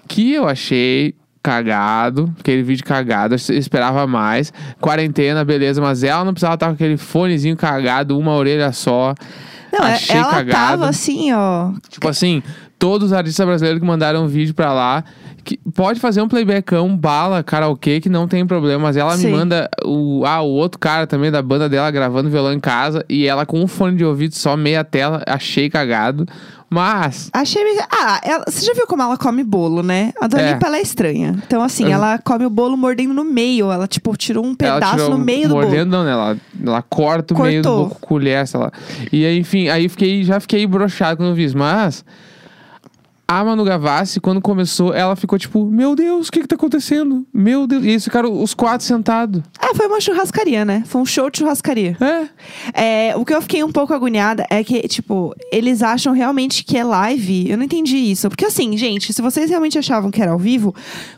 que 0.07 0.33
eu 0.33 0.47
achei 0.49 1.15
cagado, 1.47 2.35
aquele 2.41 2.63
vídeo 2.65 2.85
cagado, 2.85 3.35
eu 3.49 3.57
esperava 3.59 4.05
mais. 4.07 4.53
Quarentena, 4.81 5.45
beleza, 5.45 5.81
mas 5.81 6.03
ela 6.03 6.25
não 6.25 6.33
precisava 6.33 6.55
estar 6.55 6.67
com 6.67 6.73
aquele 6.73 6.97
fonezinho 6.97 7.57
cagado, 7.57 8.19
uma 8.19 8.33
orelha 8.33 8.73
só. 8.73 9.15
Não, 9.73 9.87
é- 9.87 9.95
achei 9.95 10.17
ela 10.17 10.31
cagado. 10.31 10.51
tava 10.51 10.89
assim, 10.89 11.33
ó. 11.33 11.71
Tipo 11.89 12.09
assim, 12.09 12.43
todos 12.79 13.09
os 13.09 13.13
artistas 13.13 13.47
brasileiros 13.47 13.81
que 13.81 13.87
mandaram 13.87 14.25
um 14.25 14.29
vídeo 14.29 14.55
pra 14.55 14.73
lá. 14.73 15.05
Que 15.47 15.57
pode 15.73 16.01
fazer 16.01 16.21
um 16.21 16.27
playbackão, 16.27 16.97
bala, 16.97 17.41
karaokê, 17.41 18.01
que 18.01 18.09
não 18.09 18.27
tem 18.27 18.45
problema. 18.45 18.83
Mas 18.83 18.97
ela 18.97 19.17
Sim. 19.17 19.27
me 19.29 19.33
manda 19.33 19.71
o, 19.85 20.25
ah, 20.27 20.41
o 20.43 20.49
outro 20.49 20.77
cara 20.77 21.07
também 21.07 21.31
da 21.31 21.41
banda 21.41 21.69
dela 21.69 21.89
gravando 21.93 22.29
violão 22.29 22.53
em 22.53 22.59
casa. 22.59 23.05
E 23.09 23.27
ela 23.29 23.47
com 23.47 23.61
um 23.63 23.69
fone 23.69 23.97
de 23.97 24.05
ouvido 24.05 24.35
só, 24.35 24.57
meia 24.57 24.83
tela. 24.83 25.23
Achei 25.25 25.71
cagado. 25.71 26.27
Mas. 26.69 27.31
Achei. 27.33 27.63
meio- 27.63 27.79
Ah, 27.89 28.21
ela- 28.25 28.45
você 28.49 28.67
já 28.67 28.75
viu 28.75 28.89
como 28.89 29.01
ela 29.01 29.17
come 29.17 29.45
bolo, 29.45 29.85
né? 29.85 30.13
A 30.21 30.27
Dua 30.27 30.41
É. 30.41 30.59
Ela 30.61 30.79
é 30.79 30.83
estranha. 30.83 31.37
Então, 31.47 31.63
assim, 31.63 31.85
Uhum. 31.85 31.93
ela 31.93 32.19
come 32.19 32.45
o 32.45 32.51
bolo 32.51 32.77
mordendo 32.77 33.15
no 33.15 33.23
meio. 33.25 33.71
Ela, 33.71 33.87
tipo, 33.87 34.17
tirou 34.17 34.45
um 34.45 34.53
pedaço 34.53 34.97
tirou 34.97 35.11
no 35.11 35.19
meio 35.19 35.47
do 35.49 35.55
bolo. 35.55 35.63
mordendo, 35.69 35.91
não, 35.93 36.03
né? 36.03 36.11
Ela, 36.11 36.37
ela 36.67 36.83
corta 36.83 37.35
o 37.35 37.41
meio 37.41 37.63
do 37.63 37.69
Cortou. 37.69 37.85
bolo 37.89 38.01
com 38.01 38.07
colher, 38.09 38.45
sei 38.49 38.59
lá. 38.59 38.73
E 39.13 39.25
aí, 39.25 39.39
enfim, 39.39 39.69
aí 39.69 39.89
fiquei, 39.89 40.25
já 40.25 40.41
fiquei 40.41 40.67
broxado 40.67 41.19
quando 41.19 41.29
eu 41.29 41.35
vi 41.37 41.45
isso. 41.45 41.57
Mas. 41.57 42.05
A 43.29 43.43
Manu 43.43 43.65
Gavassi, 43.65 44.21
quando 44.21 44.41
começou, 44.41 44.95
ela 44.95 45.17
ficou 45.17 45.37
tipo, 45.37 45.65
meu 45.67 45.97
Deus, 45.97 46.29
o 46.29 46.33
que 46.33 46.41
que 46.43 46.47
tá 46.47 46.55
acontecendo? 46.55 47.27
Meu 47.35 47.67
Deus. 47.67 47.83
E 47.83 47.89
eles 47.89 48.05
ficaram 48.05 48.41
os 48.41 48.55
quatro 48.55 48.87
sentados. 48.87 49.43
Ah, 49.59 49.75
foi 49.75 49.89
uma 49.89 50.01
churrascaria, 50.01 50.65
né? 50.65 50.85
Foi 50.87 51.01
um 51.01 51.05
show 51.05 51.29
de 51.29 51.39
churrascaria. 51.39 51.97
É. 52.01 53.11
É, 53.11 53.17
o 53.17 53.25
que 53.25 53.35
eu 53.35 53.43
fiquei 53.43 53.65
um 53.65 53.73
pouco 53.73 53.93
agoniada 53.93 54.47
é 54.49 54.63
que, 54.63 54.81
tipo, 54.87 55.35
eles 55.51 55.83
acham 55.83 56.13
realmente 56.13 56.63
que 56.63 56.79
é 56.79 56.85
live. 56.85 57.51
Eu 57.51 57.57
não 57.59 57.65
entendi 57.65 57.97
isso. 57.97 58.29
Porque, 58.29 58.45
assim, 58.45 58.77
gente, 58.77 59.13
se 59.13 59.21
vocês 59.21 59.51
realmente 59.51 59.77
achavam 59.77 60.09
que 60.09 60.23
era 60.23 60.31
ao 60.31 60.39
vivo, 60.39 60.73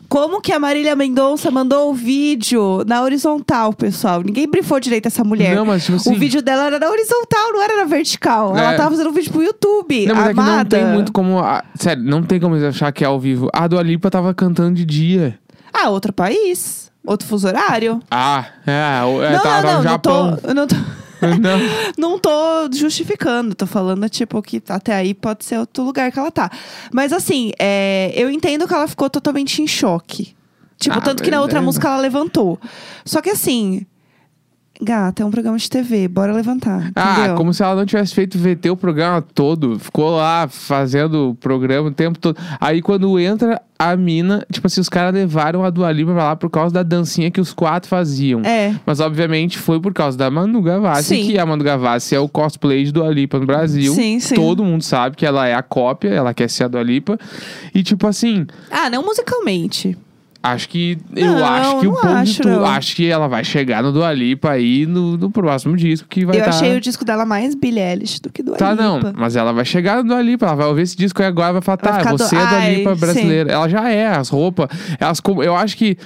como 0.07 0.41
que 0.41 0.51
a 0.51 0.59
Marília 0.59 0.95
Mendonça 0.95 1.51
mandou 1.51 1.91
o 1.91 1.93
vídeo 1.93 2.83
na 2.87 3.03
horizontal, 3.03 3.71
pessoal? 3.71 4.23
Ninguém 4.23 4.47
brifou 4.49 4.79
direito 4.79 5.05
essa 5.05 5.23
mulher. 5.23 5.55
Não, 5.55 5.63
mas, 5.63 5.83
tipo 5.85 5.97
assim- 5.97 6.11
O 6.15 6.17
vídeo 6.17 6.41
dela 6.41 6.65
era 6.65 6.79
na 6.79 6.89
horizontal, 6.89 7.53
não 7.53 7.61
era 7.61 7.77
na 7.77 7.85
vertical. 7.85 8.57
É. 8.57 8.61
Ela 8.61 8.77
tava 8.77 8.89
fazendo 8.89 9.11
um 9.11 9.13
vídeo 9.13 9.31
pro 9.31 9.43
YouTube. 9.43 10.07
Não, 10.07 10.15
mas 10.15 10.25
é 10.25 10.29
que 10.29 10.35
não 10.35 10.43
amada. 10.43 10.69
tem 10.75 10.85
muito 10.87 11.11
como. 11.11 11.35
sério, 11.75 11.98
não 11.99 12.23
tem 12.23 12.39
como 12.39 12.55
eles 12.55 12.65
achar 12.65 12.91
que 12.91 13.03
é 13.03 13.07
ao 13.07 13.19
vivo. 13.19 13.49
A 13.53 13.67
Dua 13.67 13.81
Lipa 13.83 14.09
tava 14.09 14.33
cantando 14.33 14.75
de 14.75 14.85
dia. 14.85 15.39
Ah, 15.73 15.89
outro 15.89 16.11
país. 16.13 16.89
Outro 17.05 17.27
fuso 17.27 17.47
horário. 17.47 18.01
Ah, 18.11 18.45
é, 18.67 19.03
o- 19.05 19.23
é 19.23 19.33
não, 19.33 19.41
tava 19.43 19.61
não, 19.61 19.61
não, 19.61 19.77
no 19.77 19.83
não 19.83 19.91
Japão. 19.91 20.37
tô. 20.37 20.53
Não 20.53 20.67
tô... 20.67 20.75
Não. 21.19 21.59
Não 21.97 22.17
tô 22.17 22.31
justificando, 22.73 23.53
tô 23.53 23.67
falando, 23.67 24.07
tipo, 24.07 24.41
que 24.41 24.63
até 24.69 24.93
aí 24.95 25.13
pode 25.13 25.43
ser 25.43 25.57
outro 25.59 25.83
lugar 25.83 26.09
que 26.13 26.17
ela 26.17 26.31
tá. 26.31 26.49
Mas 26.93 27.11
assim, 27.11 27.51
é, 27.59 28.13
eu 28.15 28.31
entendo 28.31 28.65
que 28.65 28.73
ela 28.73 28.87
ficou 28.87 29.09
totalmente 29.09 29.61
em 29.61 29.67
choque. 29.67 30.33
Tipo, 30.79 30.97
Ah, 30.97 31.01
tanto 31.01 31.21
que 31.21 31.29
na 31.29 31.35
mas 31.35 31.41
outra 31.43 31.59
é- 31.59 31.61
música 31.61 31.89
ela 31.89 31.97
levantou. 31.99 32.57
Só 33.03 33.21
que 33.21 33.29
assim. 33.29 33.85
Gata, 34.81 35.23
é 35.23 35.25
um 35.25 35.31
programa 35.31 35.57
de 35.57 35.69
TV, 35.69 36.07
bora 36.07 36.31
levantar. 36.31 36.89
Ah, 36.95 37.13
entendeu? 37.17 37.35
como 37.35 37.53
se 37.53 37.61
ela 37.61 37.75
não 37.75 37.85
tivesse 37.85 38.15
feito 38.15 38.37
VT 38.37 38.69
o 38.69 38.77
programa 38.77 39.21
todo. 39.21 39.77
Ficou 39.77 40.11
lá 40.15 40.47
fazendo 40.49 41.31
o 41.31 41.35
programa 41.35 41.89
o 41.89 41.91
tempo 41.91 42.17
todo. 42.17 42.37
Aí 42.61 42.81
quando 42.81 43.19
entra 43.19 43.61
a 43.77 43.95
mina, 43.97 44.45
tipo 44.49 44.67
assim, 44.67 44.79
os 44.79 44.87
caras 44.87 45.13
levaram 45.13 45.65
a 45.65 45.69
Dua 45.69 45.91
Lipa 45.91 46.13
pra 46.13 46.23
lá 46.23 46.35
por 46.37 46.49
causa 46.49 46.73
da 46.73 46.81
dancinha 46.81 47.29
que 47.29 47.41
os 47.41 47.53
quatro 47.53 47.89
faziam. 47.89 48.41
É. 48.45 48.73
Mas 48.85 49.01
obviamente 49.01 49.57
foi 49.57 49.81
por 49.81 49.93
causa 49.93 50.17
da 50.17 50.31
Manu 50.31 50.61
Gavassi, 50.61 51.15
Sim. 51.15 51.27
que 51.27 51.37
a 51.37 51.45
Manu 51.45 51.63
Gavassi 51.63 52.15
é 52.15 52.19
o 52.19 52.29
cosplay 52.29 52.85
de 52.85 52.93
Dua 52.93 53.09
Lipa 53.09 53.37
no 53.37 53.45
Brasil. 53.45 53.93
Sim, 53.93 54.17
sim. 54.21 54.35
Todo 54.35 54.63
mundo 54.63 54.81
sabe 54.81 55.17
que 55.17 55.25
ela 55.25 55.45
é 55.45 55.55
a 55.55 55.61
cópia, 55.61 56.07
ela 56.09 56.33
quer 56.33 56.49
ser 56.49 56.63
a 56.63 56.67
Dua 56.69 56.83
Lipa. 56.83 57.19
E 57.75 57.83
tipo 57.83 58.07
assim, 58.07 58.47
Ah, 58.71 58.89
não 58.89 59.03
musicalmente. 59.03 59.97
Acho 60.41 60.69
que. 60.69 60.97
Eu 61.13 61.33
Não, 61.33 61.45
acho 61.45 61.79
que 61.81 61.87
o 61.87 61.91
ponto 61.91 62.07
acho, 62.07 62.41
tu, 62.41 62.65
acho 62.65 62.95
que 62.95 63.07
ela 63.07 63.27
vai 63.27 63.43
chegar 63.43 63.83
no 63.83 63.91
Dua 63.91 64.13
Lipa 64.13 64.51
aí 64.51 64.85
no, 64.85 65.17
no 65.17 65.29
próximo 65.29 65.75
disco 65.75 66.07
que 66.07 66.25
vai 66.25 66.37
eu 66.39 66.43
tá... 66.43 66.49
achei 66.51 66.77
o 66.77 66.79
disco 66.79 67.03
dela 67.03 67.25
mais 67.25 67.55
Billie 67.55 67.83
Eilish 67.83 68.21
do 68.21 68.31
que 68.31 68.41
do 68.41 68.53
Tá, 68.53 68.73
não, 68.73 69.01
mas 69.17 69.35
ela 69.35 69.51
vai 69.51 69.65
chegar 69.65 69.97
no 69.97 70.05
Dua 70.05 70.21
Lipa, 70.21 70.45
ela 70.45 70.55
vai 70.55 70.67
ouvir 70.67 70.83
esse 70.83 70.95
disco 70.95 71.21
aí 71.21 71.27
agora 71.27 71.49
e 71.49 71.53
vai 71.53 71.61
falar, 71.61 71.77
tá, 71.77 71.97
ficar 71.99 72.11
do- 72.11 72.17
você 72.19 72.37
é 72.37 72.39
Dua 72.39 72.57
Ai, 72.57 72.75
Lipa 72.75 72.93
sim. 72.95 73.01
brasileira. 73.01 73.51
Ela 73.51 73.67
já 73.67 73.89
é, 73.89 74.07
as 74.07 74.29
roupas, 74.29 74.69
elas, 74.97 75.21
eu 75.43 75.55
acho 75.55 75.75
que. 75.75 75.97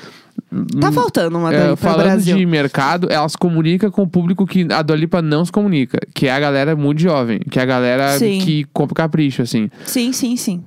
Tá 0.81 0.91
faltando 0.91 1.37
uma 1.37 1.49
é, 1.53 1.57
Dua 1.57 1.59
Lipa 1.61 1.69
no 1.71 1.77
falando 1.77 2.05
Brasil. 2.07 2.35
de 2.35 2.45
mercado, 2.47 3.07
elas 3.11 3.35
comunicam 3.35 3.91
com 3.91 4.01
o 4.01 4.07
público 4.07 4.47
que 4.47 4.65
a 4.73 4.81
Dua 4.81 4.95
Lipa 4.95 5.21
não 5.21 5.45
se 5.45 5.51
comunica, 5.51 5.99
que 6.11 6.25
é 6.25 6.31
a 6.31 6.39
galera 6.39 6.75
muito 6.75 6.99
jovem, 6.99 7.37
que 7.51 7.59
é 7.59 7.61
a 7.61 7.65
galera 7.67 8.17
Sim. 8.17 8.39
que 8.39 8.65
compra 8.73 8.95
capricho, 8.95 9.43
assim. 9.43 9.69
Sim, 9.85 10.11
sim, 10.11 10.35
sim. 10.35 10.63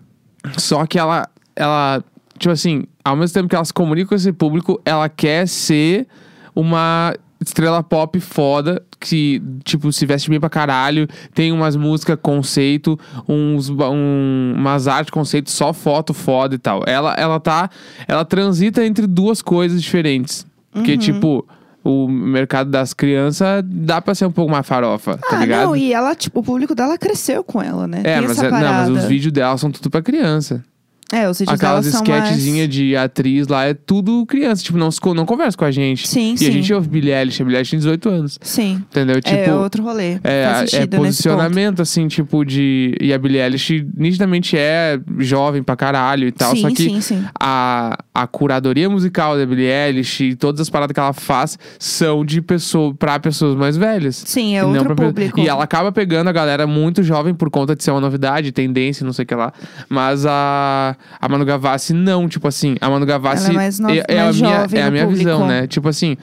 Só 0.57 0.87
que 0.87 0.97
ela, 1.01 1.29
ela, 1.57 2.05
tipo 2.39 2.53
assim, 2.53 2.85
ao 3.05 3.17
mesmo 3.17 3.35
tempo 3.35 3.49
que 3.49 3.55
ela 3.57 3.65
se 3.65 3.73
comunica 3.73 4.09
com 4.11 4.15
esse 4.15 4.33
público, 4.33 4.81
ela 4.85 5.09
quer 5.09 5.47
ser 5.49 6.07
uma 6.55 7.15
estrela 7.41 7.83
pop 7.83 8.19
foda, 8.19 8.83
que, 8.99 9.43
tipo, 9.63 9.93
se 9.93 10.07
veste 10.07 10.31
bem 10.31 10.41
pra 10.41 10.49
caralho, 10.49 11.07
tem 11.35 11.53
umas 11.53 11.77
músicas 11.77 12.19
conceito, 12.21 12.99
uns, 13.29 13.69
um, 13.69 14.55
umas 14.57 14.89
artes 14.89 15.11
conceito, 15.11 15.51
só 15.51 15.73
foto 15.73 16.15
foda 16.15 16.55
e 16.55 16.59
tal. 16.59 16.83
Ela, 16.87 17.13
ela 17.15 17.39
tá, 17.39 17.69
ela 18.09 18.25
transita 18.25 18.85
entre 18.85 19.07
duas 19.07 19.43
coisas 19.43 19.83
diferentes. 19.83 20.47
Porque, 20.73 20.93
Uhum. 20.93 20.99
tipo, 20.99 21.47
o 21.85 22.09
mercado 22.09 22.71
das 22.71 22.93
crianças 22.95 23.63
dá 23.67 24.01
pra 24.01 24.15
ser 24.15 24.25
um 24.27 24.33
pouco 24.33 24.51
mais 24.51 24.67
farofa, 24.67 25.19
tá 25.19 25.37
ah, 25.37 25.41
ligado? 25.41 25.67
não, 25.67 25.77
e 25.77 25.93
ela, 25.93 26.15
tipo, 26.15 26.41
o 26.41 26.43
público 26.43 26.75
dela 26.75 26.97
cresceu 26.99 27.45
com 27.45 27.63
ela, 27.63 27.87
né? 27.87 28.01
É, 28.03 28.19
Tem 28.19 28.29
mas, 28.29 28.39
é- 28.43 28.51
não, 28.51 28.61
mas 28.61 28.89
os 28.91 29.05
vídeos 29.05 29.33
dela 29.33 29.57
são 29.59 29.71
tudo 29.71 29.91
pra 29.91 30.03
criança. 30.03 30.65
É, 31.13 31.29
os 31.29 31.39
vídeos 31.39 31.55
Aquelas 31.55 31.87
sketchzinhas 31.87 32.67
mais... 32.67 32.69
de 32.69 32.97
atriz 32.97 33.47
lá 33.47 33.65
é 33.65 33.75
tudo 33.75 34.27
criança. 34.27 34.63
Tipo, 34.65 34.77
não, 34.77 34.89
não 35.15 35.25
conversa 35.25 35.57
com 35.57 35.65
a 35.65 35.71
gente. 35.71 36.09
Sim, 36.09 36.35
e 36.35 36.39
sim. 36.39 36.49
a 36.49 36.51
gente 36.51 36.75
ouve 36.75 36.89
Billie 36.89 37.13
Eilish. 37.15 37.41
A 37.41 37.45
Billie 37.45 37.57
Eilish 37.59 37.71
tem 37.71 37.79
18 37.79 38.09
anos. 38.09 38.39
Sim, 38.43 38.83
Entendeu? 38.91 39.21
Tipo, 39.21 39.37
é 39.37 39.55
outro 39.55 39.85
rolê. 39.85 40.19
é, 40.25 40.49
Faz 40.53 40.75
é 40.75 40.81
ponto. 40.87 40.97
posicionamento, 41.03 41.81
assim, 41.81 42.09
tipo, 42.09 42.45
de. 42.45 42.97
E 43.01 43.13
a 43.13 43.19
Billie 43.19 43.41
Eilish 43.41 43.87
nitidamente 43.97 44.57
é 44.59 44.99
jovem 45.19 45.63
pra 45.63 45.77
caralho 45.77 46.27
e 46.27 46.33
tal. 46.33 46.55
sim, 46.57 46.63
só 46.63 46.69
que 46.71 46.83
sim, 46.83 47.01
sim. 47.01 47.25
a, 47.39 47.97
a 48.13 48.27
curadoria 48.27 48.91
musical 48.91 49.37
da 49.39 49.47
Billie 49.47 49.71
Eilish 49.71 50.25
e 50.25 50.35
todas 50.35 50.61
as 50.61 50.69
paradas 50.69 50.93
que 50.93 50.99
ela 50.99 51.13
faz 51.13 51.57
são 51.79 52.25
de 52.25 52.43
pessoa, 52.43 52.93
pra 52.93 53.21
pessoas 53.21 53.55
mais 53.55 53.77
velhas. 53.77 54.25
Sim, 54.27 54.57
é 54.57 54.61
E 54.61 54.63
outro 54.65 54.97
pra- 54.97 55.07
público. 55.07 55.39
E 55.39 55.47
ela 55.49 55.63
acaba 55.63 55.93
pegando 55.93 56.27
a 56.29 56.33
galera 56.33 56.67
muito 56.67 57.03
jovem 57.05 57.33
por 57.33 57.49
conta 57.49 57.77
de 57.77 57.85
ser 57.85 57.93
uma 57.93 58.01
novidade, 58.01 58.51
tendência, 58.51 59.05
não 59.07 59.13
sei 59.13 59.23
o 59.23 59.27
que 59.27 59.35
lá. 59.37 59.53
Mas 59.89 60.27
a, 60.27 60.96
a 61.21 61.29
Manu 61.29 61.45
Gavassi 61.45 61.93
não, 61.93 62.29
tipo 62.29 62.47
assim, 62.49 62.77
a 62.81 62.89
Manu 62.91 63.07
Gavassi 63.07 63.51
é 63.51 63.55
mais 63.55 63.79
no- 63.79 63.91
é, 63.91 64.05
é 64.09 64.23
mais 64.23 64.37
a 64.43 64.45
minha, 64.45 64.67
é 64.73 64.83
a 64.83 64.91
minha 64.91 65.05
público. 65.05 65.25
visão, 65.25 65.47
né? 65.47 65.67
Tipo 65.67 65.89
assim, 65.89 66.17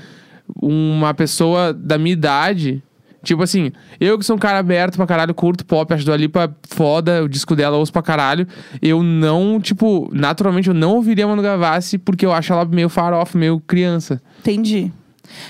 uma 0.61 1.13
pessoa 1.13 1.73
da 1.73 1.97
minha 1.97 2.13
idade. 2.13 2.83
Tipo 3.23 3.41
assim, 3.41 3.71
eu 4.01 4.19
que 4.19 4.25
sou 4.25 4.35
um 4.35 4.39
cara 4.39 4.59
aberto 4.59 4.97
pra 4.97 5.07
caralho, 5.07 5.33
curto 5.33 5.65
pop, 5.65 5.93
acho 5.93 6.05
do 6.05 6.11
Alipa 6.11 6.53
foda, 6.69 7.23
o 7.23 7.29
disco 7.29 7.55
dela 7.55 7.77
ouço 7.77 7.91
pra 7.93 8.01
caralho. 8.01 8.45
Eu 8.81 9.01
não, 9.01 9.61
tipo, 9.61 10.09
naturalmente 10.13 10.67
eu 10.67 10.73
não 10.73 10.95
ouviria 10.95 11.23
a 11.23 11.27
Manu 11.29 11.41
Gavassi 11.41 11.97
porque 11.97 12.25
eu 12.25 12.33
acho 12.33 12.51
ela 12.51 12.65
meio 12.65 12.89
farofa, 12.89 13.37
meio 13.37 13.61
criança. 13.61 14.21
Entendi. 14.41 14.91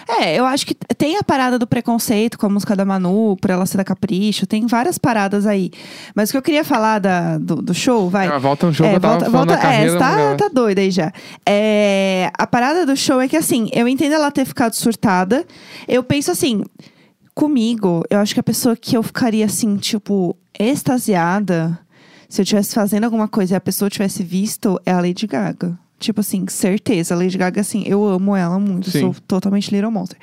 É, 0.08 0.36
eu 0.36 0.46
acho 0.46 0.66
que 0.66 0.76
tem 0.98 1.18
a 1.18 1.24
parada 1.24 1.58
do 1.58 1.66
preconceito 1.66 2.38
com 2.38 2.46
a 2.46 2.50
música 2.50 2.76
da 2.76 2.86
Manu, 2.86 3.36
por 3.38 3.50
ela 3.50 3.66
ser 3.66 3.78
da 3.78 3.84
Capricho, 3.84 4.46
tem 4.46 4.68
várias 4.68 4.98
paradas 4.98 5.46
aí. 5.46 5.72
Mas 6.16 6.30
o 6.30 6.34
que 6.34 6.38
eu 6.38 6.42
queria 6.42 6.64
falar 6.64 7.00
da, 7.00 7.38
do, 7.38 7.56
do 7.56 7.74
show, 7.74 8.10
vai. 8.10 8.28
Ah, 8.28 8.38
volta 8.38 8.68
no 8.68 8.74
show 8.74 8.86
É, 8.86 8.96
eu 8.96 9.00
volta, 9.00 9.30
volta, 9.30 9.54
é, 9.54 9.90
você 9.90 9.98
tá, 9.98 10.36
tá 10.36 10.48
doida 10.50 10.82
aí 10.82 10.92
já. 10.92 11.12
É, 11.48 12.30
a 12.38 12.46
parada 12.46 12.86
do 12.86 12.96
show 12.96 13.20
é 13.20 13.28
que, 13.28 13.38
assim, 13.38 13.70
eu 13.74 13.88
entendo 13.88 14.14
ela 14.14 14.32
ter 14.32 14.46
ficado 14.46 14.74
surtada. 14.74 15.46
Eu 15.88 16.04
penso 16.04 16.32
assim, 16.32 16.64
comigo, 17.34 18.04
eu 18.10 18.20
acho 18.20 18.34
que 18.34 18.40
a 18.40 18.44
pessoa 18.44 18.76
que 18.76 18.96
eu 18.96 19.04
ficaria, 19.04 19.46
assim, 19.46 19.76
tipo, 19.78 20.38
extasiada, 20.58 21.80
se 22.30 22.42
eu 22.42 22.44
estivesse 22.44 22.74
fazendo 22.74 23.06
alguma 23.06 23.28
coisa 23.28 23.54
e 23.54 23.58
a 23.58 23.62
pessoa 23.62 23.90
tivesse 23.90 24.24
visto, 24.24 24.80
é 24.86 24.92
a 24.92 25.00
Lady 25.00 25.28
Gaga. 25.28 25.78
Tipo 26.00 26.22
assim, 26.22 26.46
certeza. 26.48 27.16
Lady 27.16 27.38
Gaga, 27.38 27.62
assim, 27.62 27.84
eu 27.88 28.06
amo 28.06 28.36
ela 28.36 28.60
muito. 28.60 28.92
Sim. 28.92 29.02
Sou 29.02 29.16
totalmente 29.28 29.72
Little 29.74 29.92
Monster. 29.92 30.18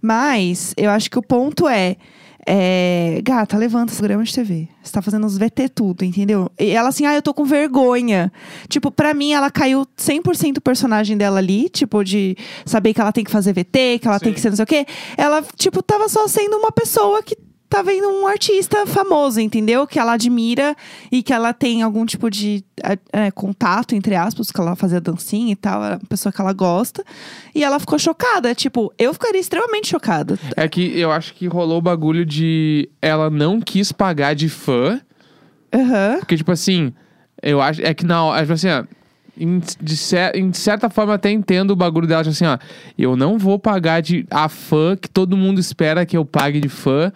Mas, 0.00 0.74
eu 0.76 0.90
acho 0.90 1.10
que 1.10 1.18
o 1.18 1.22
ponto 1.22 1.68
é... 1.68 1.96
É, 2.44 3.20
gata, 3.22 3.56
levanta 3.56 3.92
esse 3.92 4.00
programa 4.00 4.24
de 4.24 4.34
TV. 4.34 4.68
Você 4.82 4.90
tá 4.90 5.00
fazendo 5.00 5.24
os 5.24 5.38
VT 5.38 5.68
tudo, 5.68 6.04
entendeu? 6.04 6.50
E 6.58 6.70
ela 6.70 6.88
assim, 6.88 7.06
ah, 7.06 7.14
eu 7.14 7.22
tô 7.22 7.32
com 7.32 7.44
vergonha. 7.44 8.32
Tipo, 8.68 8.90
pra 8.90 9.14
mim, 9.14 9.32
ela 9.32 9.48
caiu 9.48 9.86
100% 9.96 10.58
o 10.58 10.60
personagem 10.60 11.16
dela 11.16 11.38
ali. 11.38 11.68
Tipo, 11.68 12.02
de 12.02 12.36
saber 12.66 12.92
que 12.92 13.00
ela 13.00 13.12
tem 13.12 13.22
que 13.22 13.30
fazer 13.30 13.52
VT, 13.52 14.00
que 14.00 14.08
ela 14.08 14.18
tem 14.18 14.30
Sim. 14.30 14.34
que 14.34 14.40
ser 14.40 14.48
não 14.48 14.56
sei 14.56 14.64
o 14.64 14.66
quê. 14.66 14.84
Ela, 15.16 15.40
tipo, 15.56 15.80
tava 15.84 16.08
só 16.08 16.26
sendo 16.26 16.56
uma 16.56 16.72
pessoa 16.72 17.22
que 17.22 17.36
tá 17.72 17.82
vendo 17.82 18.08
um 18.08 18.26
artista 18.26 18.86
famoso, 18.86 19.40
entendeu? 19.40 19.86
Que 19.86 19.98
ela 19.98 20.12
admira 20.12 20.76
e 21.10 21.22
que 21.22 21.32
ela 21.32 21.52
tem 21.52 21.82
algum 21.82 22.04
tipo 22.04 22.30
de 22.30 22.62
é, 23.12 23.30
contato, 23.30 23.94
entre 23.94 24.14
aspas, 24.14 24.50
que 24.50 24.60
ela 24.60 24.76
fazia 24.76 25.00
dancinha 25.00 25.52
e 25.52 25.56
tal. 25.56 25.82
Era 25.82 25.96
uma 25.96 26.06
pessoa 26.08 26.32
que 26.32 26.40
ela 26.40 26.52
gosta. 26.52 27.02
E 27.54 27.64
ela 27.64 27.80
ficou 27.80 27.98
chocada. 27.98 28.54
Tipo, 28.54 28.92
eu 28.98 29.12
ficaria 29.12 29.40
extremamente 29.40 29.88
chocada. 29.88 30.38
É 30.56 30.68
que 30.68 30.98
eu 30.98 31.10
acho 31.10 31.34
que 31.34 31.46
rolou 31.46 31.78
o 31.78 31.82
bagulho 31.82 32.24
de 32.26 32.88
ela 33.00 33.30
não 33.30 33.60
quis 33.60 33.90
pagar 33.90 34.34
de 34.34 34.48
fã. 34.48 35.00
Aham. 35.74 36.16
Porque, 36.18 36.36
tipo 36.36 36.52
assim, 36.52 36.92
eu 37.42 37.60
acho. 37.60 37.80
É 37.82 37.94
que 37.94 38.04
na 38.04 38.22
hora. 38.24 38.40
Tipo 38.42 38.52
assim, 38.52 38.68
ó. 38.68 38.84
Em, 39.34 39.60
de 39.80 39.96
cer- 39.96 40.36
em 40.36 40.52
certa 40.52 40.90
forma, 40.90 41.14
até 41.14 41.30
entendo 41.30 41.70
o 41.70 41.76
bagulho 41.76 42.06
dela, 42.06 42.22
tipo 42.22 42.32
assim, 42.34 42.44
ó. 42.44 42.58
Eu 42.98 43.16
não 43.16 43.38
vou 43.38 43.58
pagar 43.58 44.02
de 44.02 44.26
a 44.30 44.46
fã 44.48 44.94
que 44.94 45.08
todo 45.08 45.36
mundo 45.38 45.58
espera 45.58 46.04
que 46.04 46.14
eu 46.14 46.22
pague 46.24 46.60
de 46.60 46.68
fã, 46.68 47.10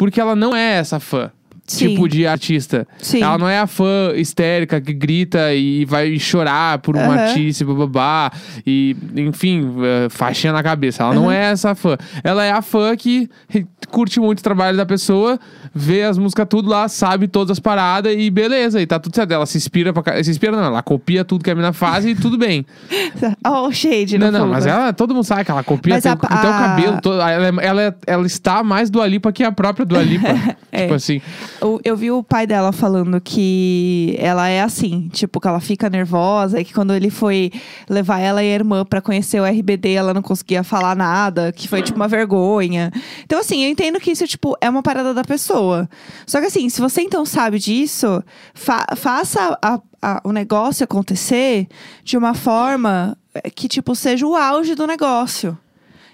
porque 0.00 0.18
ela 0.18 0.34
não 0.34 0.56
é 0.56 0.78
essa 0.78 0.98
fã. 0.98 1.30
Sim. 1.70 1.90
Tipo 1.90 2.08
de 2.08 2.26
artista. 2.26 2.84
Sim. 2.98 3.22
Ela 3.22 3.38
não 3.38 3.48
é 3.48 3.60
a 3.60 3.66
fã 3.66 4.12
histérica 4.16 4.80
que 4.80 4.92
grita 4.92 5.54
e 5.54 5.84
vai 5.84 6.18
chorar 6.18 6.78
por 6.78 6.96
uma 6.96 7.04
Aham. 7.14 7.20
artista, 7.28 7.64
bababá, 7.64 8.32
e, 8.66 8.96
enfim, 9.16 9.72
eh, 9.80 10.08
faixinha 10.10 10.52
na 10.52 10.64
cabeça. 10.64 11.04
Ela 11.04 11.14
não 11.14 11.26
Aham. 11.26 11.32
é 11.34 11.52
essa 11.52 11.74
fã. 11.76 11.96
Ela 12.24 12.44
é 12.44 12.50
a 12.50 12.60
fã 12.60 12.96
que 12.96 13.28
curte 13.88 14.18
muito 14.18 14.40
o 14.40 14.42
trabalho 14.42 14.76
da 14.76 14.84
pessoa, 14.84 15.38
vê 15.72 16.02
as 16.02 16.18
músicas 16.18 16.46
tudo 16.50 16.68
lá, 16.68 16.88
sabe 16.88 17.28
todas 17.28 17.52
as 17.52 17.60
paradas 17.60 18.14
e 18.18 18.28
beleza, 18.30 18.80
e 18.82 18.86
tá 18.86 18.98
tudo 18.98 19.14
certo. 19.14 19.30
Ela 19.30 19.46
se 19.46 19.56
inspira 19.56 19.92
pra 19.92 20.24
Se 20.24 20.30
inspira, 20.30 20.52
não, 20.52 20.64
ela 20.64 20.82
copia 20.82 21.24
tudo 21.24 21.44
que 21.44 21.50
a 21.50 21.54
mina 21.54 21.72
faz 21.72 22.04
e 22.04 22.16
tudo 22.16 22.36
bem. 22.36 22.66
Ó, 23.46 23.68
o 23.68 23.72
shade 23.72 24.18
não, 24.18 24.32
não, 24.32 24.48
mas 24.48 24.66
ela, 24.66 24.92
todo 24.92 25.14
mundo 25.14 25.24
sabe 25.24 25.44
que 25.44 25.50
ela 25.52 25.62
copia 25.62 25.94
Mas 25.94 26.02
tem, 26.02 26.10
a- 26.10 26.16
o- 26.16 26.18
até 26.26 26.48
o 26.48 26.50
a- 26.52 26.58
cabelo. 26.58 27.00
todo- 27.00 27.20
ela, 27.20 27.46
é- 27.62 27.66
ela, 27.66 27.82
é- 27.82 27.94
ela 28.08 28.26
está 28.26 28.64
mais 28.64 28.90
do 28.90 29.00
Alipa 29.00 29.30
que 29.32 29.44
a 29.44 29.52
própria 29.52 29.86
do 29.86 29.96
Alipa. 29.96 30.26
É. 30.72 30.82
Tipo 30.82 30.94
assim. 30.94 31.20
Eu, 31.60 31.96
vi 31.96 32.10
o 32.10 32.22
pai 32.22 32.46
dela 32.46 32.72
falando 32.72 33.20
que 33.20 34.16
ela 34.18 34.48
é 34.48 34.62
assim, 34.62 35.08
tipo, 35.12 35.38
que 35.40 35.46
ela 35.46 35.60
fica 35.60 35.90
nervosa 35.90 36.58
e 36.60 36.64
que 36.64 36.72
quando 36.72 36.94
ele 36.94 37.10
foi 37.10 37.52
levar 37.88 38.18
ela 38.18 38.42
e 38.42 38.50
a 38.50 38.54
irmã 38.54 38.84
pra 38.84 39.00
conhecer 39.02 39.40
o 39.40 39.44
RBD, 39.44 39.92
ela 39.92 40.14
não 40.14 40.22
conseguia 40.22 40.64
falar 40.64 40.96
nada, 40.96 41.52
que 41.52 41.68
foi 41.68 41.82
tipo 41.82 41.96
uma 41.96 42.08
vergonha. 42.08 42.90
Então, 43.24 43.38
assim, 43.38 43.62
eu 43.64 43.70
entendo 43.70 44.00
que 44.00 44.10
isso, 44.10 44.26
tipo, 44.26 44.56
é 44.60 44.70
uma 44.70 44.82
parada 44.82 45.12
da 45.12 45.22
pessoa. 45.22 45.88
Só 46.26 46.40
que 46.40 46.46
assim, 46.46 46.68
se 46.70 46.80
você 46.80 47.02
então 47.02 47.26
sabe 47.26 47.58
disso, 47.58 48.22
fa- 48.54 48.86
faça 48.96 49.58
a- 49.62 49.80
a- 50.00 50.20
o 50.24 50.32
negócio 50.32 50.84
acontecer 50.84 51.66
de 52.02 52.16
uma 52.16 52.32
forma 52.32 53.16
que, 53.54 53.68
tipo, 53.68 53.94
seja 53.94 54.26
o 54.26 54.34
auge 54.34 54.74
do 54.74 54.86
negócio. 54.86 55.56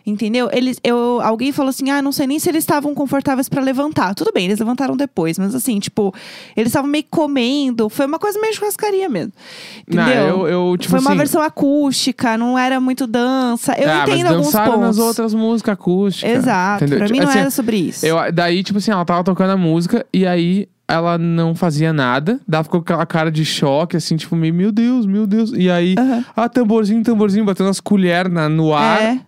Entendeu? 0.07 0.49
Eles, 0.53 0.79
eu, 0.85 1.21
alguém 1.21 1.51
falou 1.51 1.71
assim: 1.71 1.91
ah, 1.91 2.01
não 2.01 2.13
sei 2.13 2.29
nem 2.29 2.39
se 2.39 2.49
eles 2.49 2.63
estavam 2.63 2.95
confortáveis 2.95 3.49
pra 3.49 3.61
levantar. 3.61 4.15
Tudo 4.15 4.31
bem, 4.33 4.45
eles 4.45 4.61
levantaram 4.61 4.97
depois, 4.97 5.37
mas 5.37 5.53
assim, 5.53 5.81
tipo, 5.81 6.15
eles 6.57 6.69
estavam 6.69 6.89
meio 6.89 7.05
comendo. 7.11 7.89
Foi 7.89 8.07
uma 8.07 8.19
coisa 8.19 8.41
meio 8.41 8.55
churrascaria 8.55 9.09
mesmo. 9.09 9.33
Entendeu? 9.81 10.05
Não, 10.07 10.47
eu, 10.47 10.71
eu, 10.71 10.77
tipo 10.77 10.93
Foi 10.93 11.01
uma 11.01 11.11
assim, 11.11 11.19
versão 11.19 11.43
acústica, 11.43 12.39
não 12.39 12.57
era 12.57 12.79
muito 12.79 13.05
dança. 13.05 13.75
Eu 13.77 13.91
ah, 13.91 14.03
entendo 14.03 14.23
mas 14.23 14.33
alguns 14.33 14.53
pontos. 14.53 14.81
nas 14.81 14.99
outras 14.99 15.35
músicas 15.35 15.73
acústicas. 15.73 16.37
Exato. 16.37 16.85
entendeu? 16.85 16.99
Pra 16.99 17.09
mim 17.09 17.15
Tipo, 17.15 17.25
não 17.25 17.31
assim, 17.31 17.41
era 17.41 17.51
sobre 17.51 17.77
isso. 17.77 18.07
Eu, 18.07 18.17
daí, 18.33 18.63
tipo 18.63 18.79
assim, 18.79 18.93
ela 18.93 19.05
tava 19.05 19.25
tocando 19.25 19.51
a 19.51 19.57
música 19.57 20.07
e 20.13 20.25
aí 20.25 20.69
ela 20.89 21.19
não 21.19 21.55
fazia 21.55 21.93
nada. 21.93 22.39
Daí 22.47 22.59
ela 22.59 22.65
ficou 22.65 22.81
com 22.81 22.85
aquela 22.85 23.07
cara 23.07 23.31
de 23.31 23.45
choque, 23.45 23.97
assim, 23.97 24.17
tipo, 24.17 24.37
meio, 24.37 24.55
meu 24.55 24.71
Deus, 24.71 25.05
meu 25.05 25.27
Deus. 25.27 25.53
E 25.53 25.69
aí, 25.69 25.97
Aham. 25.99 26.25
ah, 26.37 26.49
tamborzinho, 26.49 27.03
tamborzinho, 27.03 27.45
batendo 27.45 27.71
as 27.71 27.81
colheres 27.81 28.33
na, 28.33 28.49
no 28.49 28.73
ar. 28.73 29.03
É. 29.03 29.21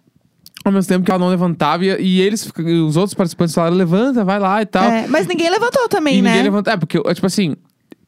Ao 0.64 0.72
mesmo 0.72 0.88
tempo 0.88 1.04
que 1.04 1.10
ela 1.10 1.20
não 1.20 1.28
levantava, 1.28 1.84
e, 1.84 1.88
e 2.00 2.20
eles, 2.20 2.50
os 2.86 2.96
outros 2.96 3.14
participantes 3.14 3.54
falaram, 3.54 3.76
levanta, 3.76 4.24
vai 4.24 4.38
lá 4.38 4.60
e 4.60 4.66
tal. 4.66 4.84
É, 4.84 5.06
mas 5.06 5.26
ninguém 5.26 5.48
levantou 5.50 5.88
também, 5.88 6.18
e 6.18 6.22
né? 6.22 6.30
ninguém 6.30 6.44
levanta. 6.44 6.72
É, 6.72 6.76
porque, 6.76 7.00
tipo 7.14 7.26
assim, 7.26 7.54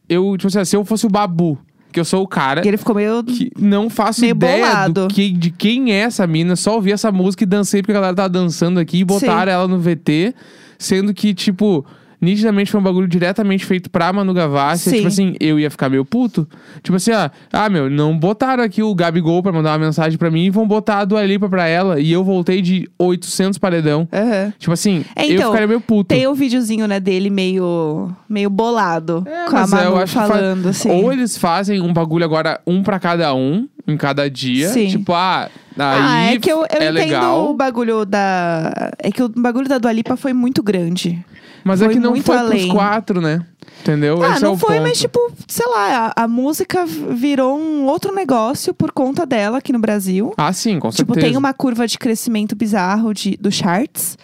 eu, 0.08 0.36
tipo 0.36 0.48
assim, 0.48 0.64
se 0.64 0.76
eu 0.76 0.84
fosse 0.84 1.06
o 1.06 1.08
Babu, 1.08 1.58
que 1.92 1.98
eu 1.98 2.04
sou 2.04 2.22
o 2.22 2.28
cara 2.28 2.64
E 2.64 2.68
ele 2.68 2.76
ficou 2.76 2.94
meio. 2.94 3.22
que 3.24 3.50
não 3.58 3.90
faço 3.90 4.20
Meio 4.20 4.32
ideia 4.32 4.86
que, 5.12 5.30
de 5.30 5.50
quem 5.50 5.92
é 5.92 6.00
essa 6.00 6.26
mina, 6.26 6.56
só 6.56 6.76
ouvi 6.76 6.92
essa 6.92 7.10
música 7.10 7.44
e 7.44 7.46
dancei 7.46 7.82
porque 7.82 7.92
a 7.92 7.94
galera 7.96 8.14
tava 8.14 8.28
dançando 8.28 8.78
aqui 8.78 8.98
e 8.98 9.04
botaram 9.04 9.50
ela 9.50 9.68
no 9.68 9.78
VT, 9.78 10.34
sendo 10.78 11.12
que, 11.12 11.34
tipo, 11.34 11.84
nitidamente 12.20 12.70
foi 12.70 12.80
um 12.80 12.82
bagulho 12.82 13.08
diretamente 13.08 13.64
feito 13.64 13.90
pra 13.90 14.12
Manu 14.12 14.34
Gavassi. 14.34 14.90
Sim. 14.90 14.96
Tipo 14.96 15.08
assim, 15.08 15.36
eu 15.40 15.58
ia 15.58 15.70
ficar 15.70 15.88
meio 15.88 16.04
puto. 16.04 16.46
Tipo 16.82 16.96
assim, 16.96 17.12
ah, 17.12 17.30
ah, 17.52 17.68
meu, 17.68 17.88
não 17.88 18.16
botaram 18.16 18.62
aqui 18.62 18.82
o 18.82 18.94
Gabigol 18.94 19.42
pra 19.42 19.52
mandar 19.52 19.72
uma 19.72 19.86
mensagem 19.86 20.18
pra 20.18 20.30
mim 20.30 20.44
e 20.44 20.50
vão 20.50 20.66
botar 20.66 20.98
a 20.98 21.04
Dua 21.04 21.24
Lipa 21.24 21.48
pra 21.48 21.66
ela. 21.66 22.00
E 22.00 22.12
eu 22.12 22.22
voltei 22.22 22.60
de 22.60 22.88
800 22.98 23.58
paredão. 23.58 24.08
Aham. 24.12 24.52
Tipo 24.58 24.72
assim, 24.72 25.04
É, 25.16 25.26
eu 25.26 25.32
então, 25.34 25.46
ficaria 25.46 25.66
meio 25.66 25.80
puto. 25.80 26.08
Tem 26.08 26.26
o 26.26 26.34
videozinho, 26.34 26.86
né, 26.86 27.00
dele 27.00 27.30
meio, 27.30 28.10
meio 28.28 28.50
bolado. 28.50 29.24
É, 29.26 29.48
com 29.48 29.56
a 29.56 29.60
é, 29.60 29.64
eu 29.64 29.68
Manu 29.68 30.00
que 30.00 30.06
fa- 30.06 30.26
falando, 30.26 30.68
assim. 30.68 30.90
Ou 30.90 31.12
eles 31.12 31.36
fazem 31.36 31.80
um 31.80 31.92
bagulho 31.92 32.24
agora, 32.24 32.60
um 32.66 32.82
pra 32.82 32.98
cada 32.98 33.34
um, 33.34 33.68
em 33.86 33.96
cada 33.96 34.28
dia. 34.30 34.68
Sim. 34.68 34.88
Tipo, 34.88 35.12
ah, 35.12 35.48
aí 35.76 36.30
ah, 36.30 36.34
é 36.34 36.38
que 36.38 36.50
eu, 36.50 36.58
eu 36.58 36.66
é 36.70 36.76
entendo 36.76 36.94
legal. 36.94 37.50
o 37.50 37.54
bagulho 37.54 38.04
da. 38.04 38.90
É 38.98 39.10
que 39.10 39.22
o 39.22 39.28
bagulho 39.28 39.68
da 39.68 39.78
Dua 39.78 39.92
Lipa 39.92 40.16
foi 40.16 40.32
muito 40.32 40.62
grande. 40.62 41.24
Mas 41.64 41.80
é 41.82 41.84
Foi 41.86 41.94
que 41.94 42.00
não 42.00 42.16
foi 42.22 42.36
além. 42.36 42.60
pros 42.68 42.72
quatro, 42.72 43.20
né? 43.20 43.44
Entendeu? 43.82 44.22
ah, 44.22 44.32
Esse 44.32 44.42
não 44.42 44.54
é 44.54 44.56
foi, 44.56 44.76
ponto. 44.76 44.82
mas 44.88 44.98
tipo, 44.98 45.32
sei 45.48 45.66
lá, 45.66 46.12
a, 46.16 46.24
a 46.24 46.28
música 46.28 46.84
virou 46.86 47.58
um 47.58 47.86
outro 47.86 48.14
negócio 48.14 48.74
por 48.74 48.92
conta 48.92 49.24
dela 49.24 49.58
aqui 49.58 49.72
no 49.72 49.78
Brasil. 49.78 50.34
Ah, 50.36 50.52
sim, 50.52 50.78
com 50.78 50.90
Tipo, 50.90 51.12
certeza. 51.14 51.26
tem 51.28 51.36
uma 51.36 51.52
curva 51.54 51.86
de 51.86 51.98
crescimento 51.98 52.54
bizarro 52.54 53.14
de, 53.14 53.36
do 53.40 53.50
charts. 53.50 54.18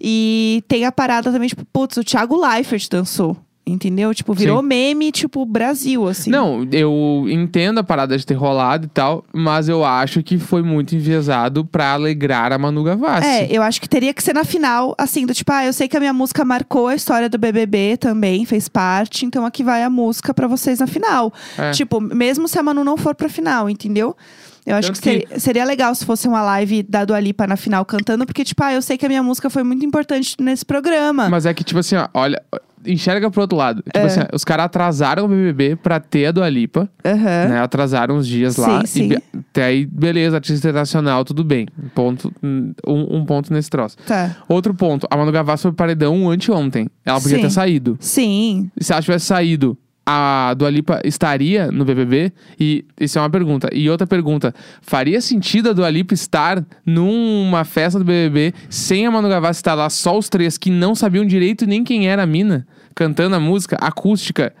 E 0.00 0.62
tem 0.68 0.84
a 0.84 0.92
parada 0.92 1.30
também, 1.30 1.48
tipo, 1.48 1.64
putz, 1.72 1.96
o 1.98 2.04
Thiago 2.04 2.36
Leifert 2.40 2.88
dançou. 2.90 3.36
Entendeu? 3.64 4.12
Tipo, 4.12 4.34
virou 4.34 4.60
Sim. 4.60 4.66
meme, 4.66 5.12
tipo, 5.12 5.46
Brasil, 5.46 6.08
assim. 6.08 6.30
Não, 6.30 6.66
eu 6.72 7.26
entendo 7.28 7.78
a 7.78 7.84
parada 7.84 8.18
de 8.18 8.26
ter 8.26 8.34
rolado 8.34 8.86
e 8.86 8.88
tal, 8.88 9.24
mas 9.32 9.68
eu 9.68 9.84
acho 9.84 10.20
que 10.20 10.36
foi 10.36 10.62
muito 10.62 10.96
enviesado 10.96 11.64
pra 11.64 11.92
alegrar 11.92 12.52
a 12.52 12.58
Manu 12.58 12.82
Gavassi. 12.82 13.24
É, 13.24 13.46
eu 13.48 13.62
acho 13.62 13.80
que 13.80 13.88
teria 13.88 14.12
que 14.12 14.20
ser 14.20 14.34
na 14.34 14.42
final, 14.42 14.96
assim, 14.98 15.24
do 15.24 15.32
tipo, 15.32 15.52
ah, 15.52 15.64
eu 15.64 15.72
sei 15.72 15.86
que 15.86 15.96
a 15.96 16.00
minha 16.00 16.12
música 16.12 16.44
marcou 16.44 16.88
a 16.88 16.96
história 16.96 17.28
do 17.28 17.38
BBB 17.38 17.98
também, 17.98 18.44
fez 18.44 18.68
parte, 18.68 19.24
então 19.24 19.46
aqui 19.46 19.62
vai 19.62 19.84
a 19.84 19.90
música 19.90 20.34
pra 20.34 20.48
vocês 20.48 20.80
na 20.80 20.88
final. 20.88 21.32
É. 21.56 21.70
Tipo, 21.70 22.00
mesmo 22.00 22.48
se 22.48 22.58
a 22.58 22.64
Manu 22.64 22.82
não 22.82 22.96
for 22.96 23.14
pra 23.14 23.28
final, 23.28 23.70
entendeu? 23.70 24.16
Eu 24.64 24.76
acho 24.76 24.88
Tanto 24.88 25.00
que, 25.00 25.10
seria, 25.10 25.40
seria 25.40 25.64
legal 25.64 25.94
se 25.94 26.04
fosse 26.06 26.28
uma 26.28 26.42
live 26.42 26.82
da 26.84 27.04
Dua 27.04 27.18
Lipa 27.18 27.46
na 27.46 27.56
final 27.56 27.84
cantando, 27.84 28.24
porque, 28.24 28.44
tipo, 28.44 28.62
ah, 28.62 28.72
eu 28.72 28.80
sei 28.82 28.96
que 28.96 29.04
a 29.04 29.08
minha 29.08 29.22
música 29.22 29.50
foi 29.50 29.62
muito 29.64 29.84
importante 29.84 30.36
nesse 30.40 30.64
programa. 30.64 31.28
Mas 31.28 31.46
é 31.46 31.52
que, 31.54 31.64
tipo 31.64 31.80
assim, 31.80 31.96
ó, 31.96 32.06
olha, 32.14 32.40
enxerga 32.86 33.28
pro 33.30 33.40
outro 33.42 33.56
lado. 33.58 33.82
Tipo 33.82 33.98
É. 33.98 34.04
assim, 34.04 34.20
os 34.32 34.44
caras 34.44 34.66
atrasaram 34.66 35.24
o 35.24 35.28
BBB 35.28 35.76
pra 35.76 35.98
ter 35.98 36.26
a 36.26 36.32
Dua 36.32 36.48
Lipa, 36.48 36.88
Aham. 37.04 37.48
né? 37.48 37.60
Atrasaram 37.60 38.16
uns 38.16 38.26
dias 38.26 38.56
lá. 38.56 38.78
Sim, 38.78 38.84
E 38.84 38.86
sim. 38.86 39.08
be- 39.08 39.22
até 39.50 39.64
aí, 39.64 39.84
beleza, 39.84 40.36
artista 40.36 40.68
internacional, 40.68 41.24
tudo 41.24 41.42
bem. 41.42 41.66
Ponto, 41.92 42.32
um, 42.42 42.72
um 42.86 43.24
ponto 43.24 43.52
nesse 43.52 43.68
troço. 43.68 43.96
Tá. 44.06 44.36
Outro 44.48 44.72
ponto, 44.74 45.06
a 45.10 45.16
Manu 45.16 45.32
Gavassi 45.32 45.62
foi 45.62 45.72
paredão 45.72 46.30
anteontem. 46.30 46.88
Ela 47.04 47.20
podia 47.20 47.36
Sim. 47.38 47.42
ter 47.42 47.50
saído. 47.50 47.96
Sim. 48.00 48.70
E 48.78 48.84
se 48.84 48.92
ela 48.92 49.02
tivesse 49.02 49.26
saído, 49.26 49.76
a 50.04 50.54
Dua 50.56 50.70
Lipa 50.70 51.00
estaria 51.04 51.70
no 51.70 51.84
BBB? 51.84 52.32
E 52.58 52.84
isso 53.00 53.18
é 53.18 53.22
uma 53.22 53.30
pergunta. 53.30 53.68
E 53.72 53.88
outra 53.88 54.06
pergunta, 54.06 54.54
faria 54.80 55.20
sentido 55.20 55.70
a 55.70 55.72
Dua 55.72 55.88
Lipa 55.88 56.14
estar 56.14 56.64
numa 56.84 57.64
festa 57.64 57.98
do 57.98 58.04
BBB 58.04 58.54
sem 58.68 59.06
a 59.06 59.10
Manu 59.10 59.28
Gavassi 59.28 59.60
estar 59.60 59.74
lá, 59.74 59.88
só 59.88 60.18
os 60.18 60.28
três 60.28 60.58
que 60.58 60.70
não 60.70 60.94
sabiam 60.94 61.24
direito 61.24 61.66
nem 61.66 61.84
quem 61.84 62.08
era 62.08 62.22
a 62.22 62.26
mina, 62.26 62.66
cantando 62.94 63.36
a 63.36 63.40
música 63.40 63.76
acústica? 63.80 64.52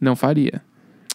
Não 0.00 0.14
faria. 0.14 0.62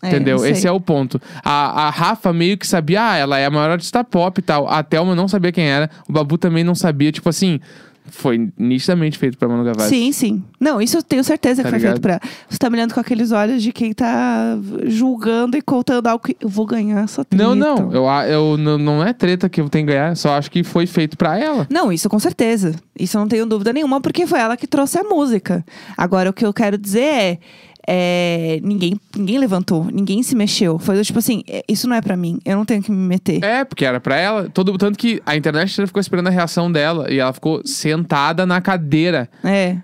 É, 0.01 0.09
Entendeu? 0.09 0.45
Esse 0.45 0.67
é 0.67 0.71
o 0.71 0.79
ponto. 0.79 1.19
A, 1.43 1.87
a 1.87 1.89
Rafa 1.89 2.31
meio 2.31 2.57
que 2.57 2.67
sabia, 2.67 3.11
ah, 3.11 3.15
ela 3.15 3.39
é 3.39 3.45
a 3.45 3.49
maior 3.49 3.71
artista 3.71 4.03
pop 4.03 4.39
e 4.39 4.41
tal. 4.41 4.67
A 4.67 4.83
Thelma 4.83 5.15
não 5.15 5.27
sabia 5.27 5.51
quem 5.51 5.65
era. 5.65 5.89
O 6.07 6.13
Babu 6.13 6.37
também 6.37 6.63
não 6.63 6.75
sabia. 6.75 7.11
Tipo 7.11 7.29
assim, 7.29 7.59
foi 8.07 8.49
nitidamente 8.57 9.17
feito 9.17 9.37
pra 9.37 9.47
Manu 9.47 9.63
Gavassi. 9.63 9.89
Sim, 9.89 10.11
sim. 10.11 10.43
Não, 10.59 10.81
isso 10.81 10.97
eu 10.97 11.03
tenho 11.03 11.23
certeza 11.23 11.63
Tá 11.63 11.67
que 11.67 11.69
foi 11.71 11.79
ligado? 11.79 11.93
feito 11.93 12.01
pra. 12.01 12.19
Você 12.49 12.57
tá 12.57 12.69
me 12.69 12.77
olhando 12.77 12.93
com 12.93 12.99
aqueles 12.99 13.31
olhos 13.31 13.61
de 13.61 13.71
quem 13.71 13.93
tá 13.93 14.57
julgando 14.85 15.57
e 15.57 15.61
contando 15.61 16.07
algo 16.07 16.23
que 16.23 16.35
eu 16.39 16.47
vou 16.49 16.65
ganhar 16.65 17.03
essa 17.03 17.23
treta. 17.25 17.43
Não, 17.43 17.55
não. 17.55 17.91
Eu, 17.91 18.05
eu, 18.27 18.57
não, 18.57 18.77
não 18.77 19.03
é 19.03 19.13
treta 19.13 19.49
que 19.49 19.59
eu 19.59 19.69
tenho 19.69 19.85
que 19.87 19.93
ganhar. 19.93 20.15
Só 20.15 20.37
acho 20.37 20.49
que 20.51 20.63
foi 20.63 20.85
feito 20.85 21.17
pra 21.17 21.37
ela. 21.39 21.67
Não, 21.69 21.91
isso 21.91 22.07
com 22.09 22.19
certeza. 22.19 22.75
Isso 22.97 23.17
eu 23.17 23.21
não 23.21 23.27
tenho 23.27 23.45
dúvida 23.45 23.73
nenhuma, 23.73 23.99
porque 23.99 24.25
foi 24.27 24.39
ela 24.39 24.55
que 24.55 24.67
trouxe 24.67 24.97
a 24.99 25.03
música. 25.03 25.65
Agora, 25.97 26.29
o 26.29 26.33
que 26.33 26.45
eu 26.45 26.53
quero 26.53 26.77
dizer 26.77 26.99
é. 27.03 27.39
É, 27.87 28.59
ninguém, 28.63 28.99
ninguém 29.15 29.37
levantou, 29.37 29.85
ninguém 29.85 30.23
se 30.23 30.35
mexeu. 30.35 30.79
Foi 30.79 31.01
tipo 31.03 31.19
assim: 31.19 31.43
é, 31.47 31.63
isso 31.67 31.87
não 31.87 31.95
é 31.95 32.01
pra 32.01 32.17
mim, 32.17 32.39
eu 32.45 32.55
não 32.57 32.65
tenho 32.65 32.81
que 32.81 32.91
me 32.91 32.97
meter. 32.97 33.43
É, 33.43 33.63
porque 33.63 33.85
era 33.85 33.99
pra 33.99 34.17
ela. 34.17 34.49
Todo, 34.49 34.77
tanto 34.77 34.97
que 34.97 35.21
a 35.25 35.35
internet 35.35 35.85
ficou 35.85 35.99
esperando 35.99 36.27
a 36.27 36.31
reação 36.31 36.71
dela. 36.71 37.11
E 37.11 37.19
ela 37.19 37.33
ficou 37.33 37.61
sentada 37.65 38.45
na 38.45 38.61
cadeira. 38.61 39.29
É. 39.43 39.77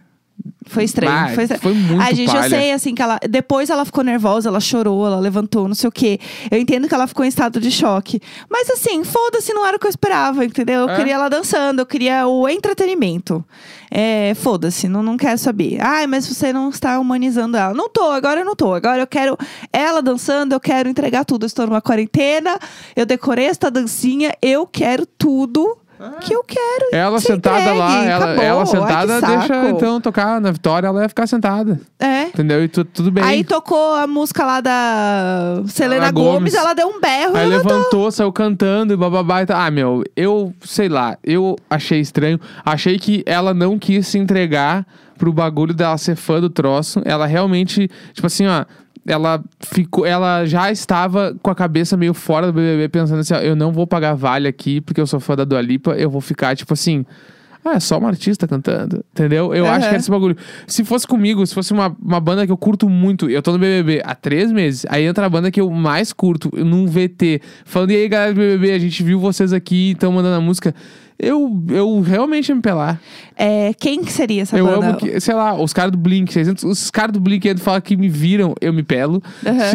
Foi 0.67 0.83
estranho. 0.85 1.11
Ah, 1.11 1.27
foi 1.33 1.43
estranho. 1.43 1.61
foi 1.61 1.73
muito 1.73 2.01
Ai, 2.01 2.15
gente, 2.15 2.29
eu 2.33 2.35
palha. 2.41 2.49
sei, 2.49 2.71
assim, 2.71 2.95
que 2.95 3.01
ela. 3.01 3.19
Depois 3.29 3.69
ela 3.69 3.83
ficou 3.83 4.03
nervosa, 4.03 4.47
ela 4.47 4.59
chorou, 4.61 5.05
ela 5.05 5.19
levantou, 5.19 5.67
não 5.67 5.75
sei 5.75 5.89
o 5.89 5.91
quê. 5.91 6.17
Eu 6.49 6.57
entendo 6.57 6.87
que 6.87 6.93
ela 6.93 7.07
ficou 7.07 7.25
em 7.25 7.27
estado 7.27 7.59
de 7.59 7.69
choque. 7.69 8.21
Mas 8.49 8.69
assim, 8.69 9.03
foda-se, 9.03 9.53
não 9.53 9.65
era 9.65 9.75
o 9.75 9.79
que 9.79 9.85
eu 9.85 9.89
esperava, 9.89 10.45
entendeu? 10.45 10.81
Eu 10.81 10.89
É. 10.89 10.95
queria 10.95 11.15
ela 11.15 11.27
dançando, 11.29 11.79
eu 11.79 11.85
queria 11.85 12.25
o 12.27 12.47
entretenimento. 12.47 13.43
É, 13.93 14.33
foda-se, 14.35 14.87
não, 14.87 15.03
não 15.03 15.17
quero 15.17 15.37
saber. 15.37 15.77
Ai, 15.81 16.07
mas 16.07 16.25
você 16.25 16.53
não 16.53 16.69
está 16.69 16.97
humanizando 16.99 17.57
ela. 17.57 17.73
Não 17.73 17.89
tô, 17.89 18.09
agora 18.11 18.39
eu 18.39 18.45
não 18.45 18.55
tô. 18.55 18.73
Agora 18.73 19.01
eu 19.01 19.07
quero 19.07 19.37
ela 19.73 20.01
dançando, 20.01 20.53
eu 20.53 20.59
quero 20.61 20.87
entregar 20.87 21.25
tudo. 21.25 21.43
Eu 21.43 21.47
estou 21.47 21.67
numa 21.67 21.81
quarentena, 21.81 22.57
eu 22.95 23.05
decorei 23.05 23.47
esta 23.47 23.69
dancinha, 23.69 24.33
eu 24.41 24.65
quero 24.65 25.05
tudo 25.05 25.77
que 26.21 26.33
eu 26.33 26.43
quero. 26.43 26.89
Ela 26.91 27.19
sentada 27.19 27.73
lá, 27.73 27.91
entregue. 27.91 28.09
ela, 28.11 28.25
Acabou. 28.25 28.43
ela 28.43 28.59
Ai, 28.61 28.65
sentada, 28.65 29.21
deixa 29.21 29.47
saco. 29.47 29.67
então 29.69 30.01
tocar 30.01 30.41
na 30.41 30.51
vitória, 30.51 30.87
ela 30.87 31.01
ia 31.03 31.09
ficar 31.09 31.27
sentada. 31.27 31.79
É. 31.99 32.23
Entendeu? 32.23 32.63
E 32.63 32.67
tu- 32.67 32.83
tudo 32.85 33.11
bem. 33.11 33.23
Aí 33.23 33.43
tocou 33.43 33.95
a 33.95 34.07
música 34.07 34.43
lá 34.45 34.61
da 34.61 35.61
Selena 35.67 36.11
Gomes, 36.11 36.33
Gomes. 36.33 36.53
ela 36.55 36.73
deu 36.73 36.87
um 36.87 36.99
berro 36.99 37.35
Aí 37.35 37.47
levantou. 37.47 37.77
levantou, 37.77 38.11
saiu 38.11 38.31
cantando 38.31 38.93
e 38.93 38.97
bababá 38.97 39.41
e 39.41 39.45
tal. 39.45 39.59
Ah, 39.59 39.69
meu, 39.71 40.03
eu 40.15 40.53
sei 40.61 40.89
lá, 40.89 41.17
eu 41.23 41.55
achei 41.69 41.99
estranho. 41.99 42.39
Achei 42.65 42.97
que 42.97 43.23
ela 43.25 43.53
não 43.53 43.77
quis 43.77 44.07
se 44.07 44.17
entregar 44.17 44.85
pro 45.17 45.31
bagulho 45.31 45.73
dela 45.73 45.97
ser 45.99 46.15
fã 46.15 46.41
do 46.41 46.49
troço. 46.49 47.01
Ela 47.05 47.25
realmente, 47.27 47.89
tipo 48.13 48.25
assim, 48.27 48.47
ó. 48.47 48.65
Ela 49.05 49.43
ficou, 49.59 50.05
ela 50.05 50.45
já 50.45 50.71
estava 50.71 51.35
com 51.41 51.49
a 51.49 51.55
cabeça 51.55 51.97
meio 51.97 52.13
fora 52.13 52.47
do 52.47 52.53
BBB, 52.53 52.89
pensando 52.89 53.19
assim: 53.19 53.33
ó, 53.33 53.37
eu 53.37 53.55
não 53.55 53.71
vou 53.71 53.87
pagar 53.87 54.13
vale 54.13 54.47
aqui 54.47 54.79
porque 54.79 55.01
eu 55.01 55.07
sou 55.07 55.19
fã 55.19 55.35
da 55.35 55.43
Dua 55.43 55.61
Lipa, 55.61 55.91
eu 55.91 56.09
vou 56.09 56.21
ficar 56.21 56.55
tipo 56.55 56.73
assim. 56.73 57.05
Ah, 57.63 57.75
é 57.75 57.79
só 57.79 57.99
uma 57.99 58.09
artista 58.09 58.47
cantando, 58.47 59.05
entendeu? 59.11 59.53
Eu 59.53 59.65
Aham. 59.65 59.73
acho 59.75 59.81
que 59.81 59.89
era 59.89 59.97
esse 59.97 60.09
bagulho. 60.09 60.35
Se 60.65 60.83
fosse 60.83 61.05
comigo, 61.05 61.45
se 61.45 61.53
fosse 61.53 61.71
uma, 61.71 61.95
uma 62.01 62.19
banda 62.19 62.43
que 62.43 62.51
eu 62.51 62.57
curto 62.57 62.89
muito, 62.89 63.29
eu 63.29 63.39
tô 63.39 63.51
no 63.51 63.59
BBB 63.59 64.01
há 64.03 64.15
três 64.15 64.51
meses, 64.51 64.83
aí 64.89 65.05
entra 65.05 65.27
a 65.27 65.29
banda 65.29 65.51
que 65.51 65.61
eu 65.61 65.69
mais 65.69 66.11
curto, 66.11 66.49
num 66.53 66.87
VT, 66.87 67.39
falando, 67.63 67.91
e 67.91 67.97
aí 67.97 68.09
galera 68.09 68.33
do 68.33 68.37
BBB, 68.37 68.71
a 68.71 68.79
gente 68.79 69.03
viu 69.03 69.19
vocês 69.19 69.53
aqui, 69.53 69.91
estão 69.91 70.11
mandando 70.11 70.37
a 70.37 70.41
música. 70.41 70.73
Eu, 71.23 71.63
eu 71.69 72.01
realmente 72.01 72.49
ia 72.49 72.55
me 72.55 72.61
pelar. 72.61 72.99
É, 73.35 73.73
quem 73.79 74.03
que 74.03 74.11
seria 74.11 74.41
essa 74.41 74.57
eu 74.57 74.65
banda? 74.65 74.87
amo 74.89 74.97
que, 74.97 75.19
sei 75.19 75.35
lá, 75.35 75.53
os 75.53 75.71
caras 75.71 75.91
do 75.91 75.97
Blink, 75.97 76.33
os 76.65 76.89
caras 76.89 77.11
do 77.13 77.19
Blink 77.19 77.47
entram 77.47 77.61
e 77.61 77.63
falam 77.63 77.81
que 77.81 77.95
me 77.95 78.09
viram, 78.09 78.55
eu 78.59 78.73
me 78.73 78.81
pelo. 78.81 79.21
Aham. 79.45 79.71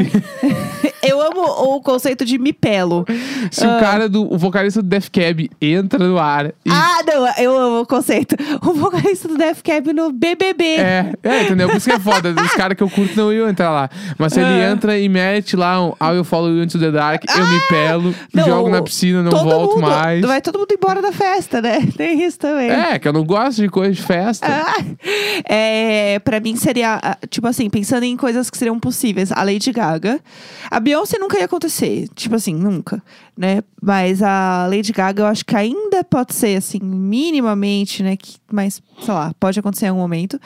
Eu 1.02 1.20
amo 1.20 1.42
o 1.76 1.80
conceito 1.80 2.24
de 2.24 2.36
me 2.36 2.52
pelo. 2.52 3.06
Se 3.52 3.64
o 3.64 3.78
cara 3.78 4.08
do, 4.08 4.32
o 4.32 4.36
vocalista 4.36 4.82
do 4.82 4.88
Def 4.88 5.08
Cab 5.08 5.48
entra 5.60 6.00
no 6.08 6.18
ar 6.18 6.46
e 6.46 6.52
Ah, 6.68 6.98
não, 7.06 7.28
eu 7.38 7.56
amo 7.56 7.80
o 7.82 7.86
conceito. 7.86 8.34
O 8.60 8.72
vocalista 8.72 9.28
do 9.28 9.36
Def 9.36 9.62
Cab 9.62 9.92
no 9.92 10.10
BBB. 10.10 10.64
É, 10.64 11.12
é, 11.22 11.42
entendeu? 11.44 11.68
Por 11.68 11.76
isso 11.76 11.88
que 11.88 11.94
é 11.94 12.00
foda. 12.00 12.34
Os 12.42 12.52
caras 12.54 12.76
que 12.76 12.82
eu 12.82 12.90
curto 12.90 13.16
não 13.16 13.32
iam 13.32 13.48
entrar 13.48 13.70
lá. 13.70 13.88
Mas 14.18 14.32
se 14.32 14.40
ele 14.40 14.48
Ah. 14.48 14.70
entra 14.72 14.98
e 14.98 15.08
mete 15.08 15.54
lá 15.54 15.80
um 15.80 15.92
How 16.00 16.16
You 16.16 16.24
Follow 16.24 16.50
You 16.50 16.64
Into 16.64 16.76
the 16.78 16.90
Dark, 16.90 17.22
eu 17.28 17.46
me 17.46 17.60
pelo, 17.68 18.14
Não, 18.34 18.44
jogo 18.44 18.68
na 18.68 18.82
piscina, 18.82 19.22
não 19.22 19.30
volto 19.30 19.76
mundo, 19.76 19.82
mais. 19.88 20.22
Vai 20.26 20.40
todo 20.40 20.58
mundo 20.58 20.72
embora 20.76 21.00
da 21.00 21.12
festa, 21.12 21.35
né? 21.62 21.86
Tem 21.96 22.22
isso 22.24 22.38
também. 22.38 22.70
É, 22.70 22.98
que 22.98 23.06
eu 23.06 23.12
não 23.12 23.24
gosto 23.24 23.62
de 23.62 23.68
coisa 23.68 23.92
de 23.92 24.02
festa. 24.02 24.46
Ah, 24.46 24.84
é, 25.44 26.18
pra 26.20 26.40
mim 26.40 26.56
seria, 26.56 26.98
ah, 27.02 27.18
tipo 27.28 27.46
assim, 27.46 27.68
pensando 27.68 28.04
em 28.04 28.16
coisas 28.16 28.50
que 28.50 28.56
seriam 28.56 28.78
possíveis. 28.78 29.30
A 29.32 29.42
Lady 29.42 29.72
Gaga. 29.72 30.20
A 30.70 30.80
Beyoncé 30.80 31.18
nunca 31.18 31.38
ia 31.38 31.44
acontecer. 31.44 32.08
Tipo 32.14 32.36
assim, 32.36 32.54
nunca. 32.54 33.02
Né? 33.36 33.62
Mas 33.82 34.22
a 34.22 34.66
Lady 34.68 34.92
Gaga 34.92 35.22
eu 35.22 35.26
acho 35.26 35.44
que 35.44 35.54
ainda 35.54 36.02
pode 36.02 36.34
ser, 36.34 36.56
assim, 36.56 36.80
minimamente, 36.80 38.02
né? 38.02 38.16
Que, 38.16 38.36
mas, 38.50 38.82
sei 39.00 39.14
lá, 39.14 39.32
pode 39.38 39.58
acontecer 39.58 39.86
em 39.86 39.88
algum 39.90 40.00
momento. 40.00 40.40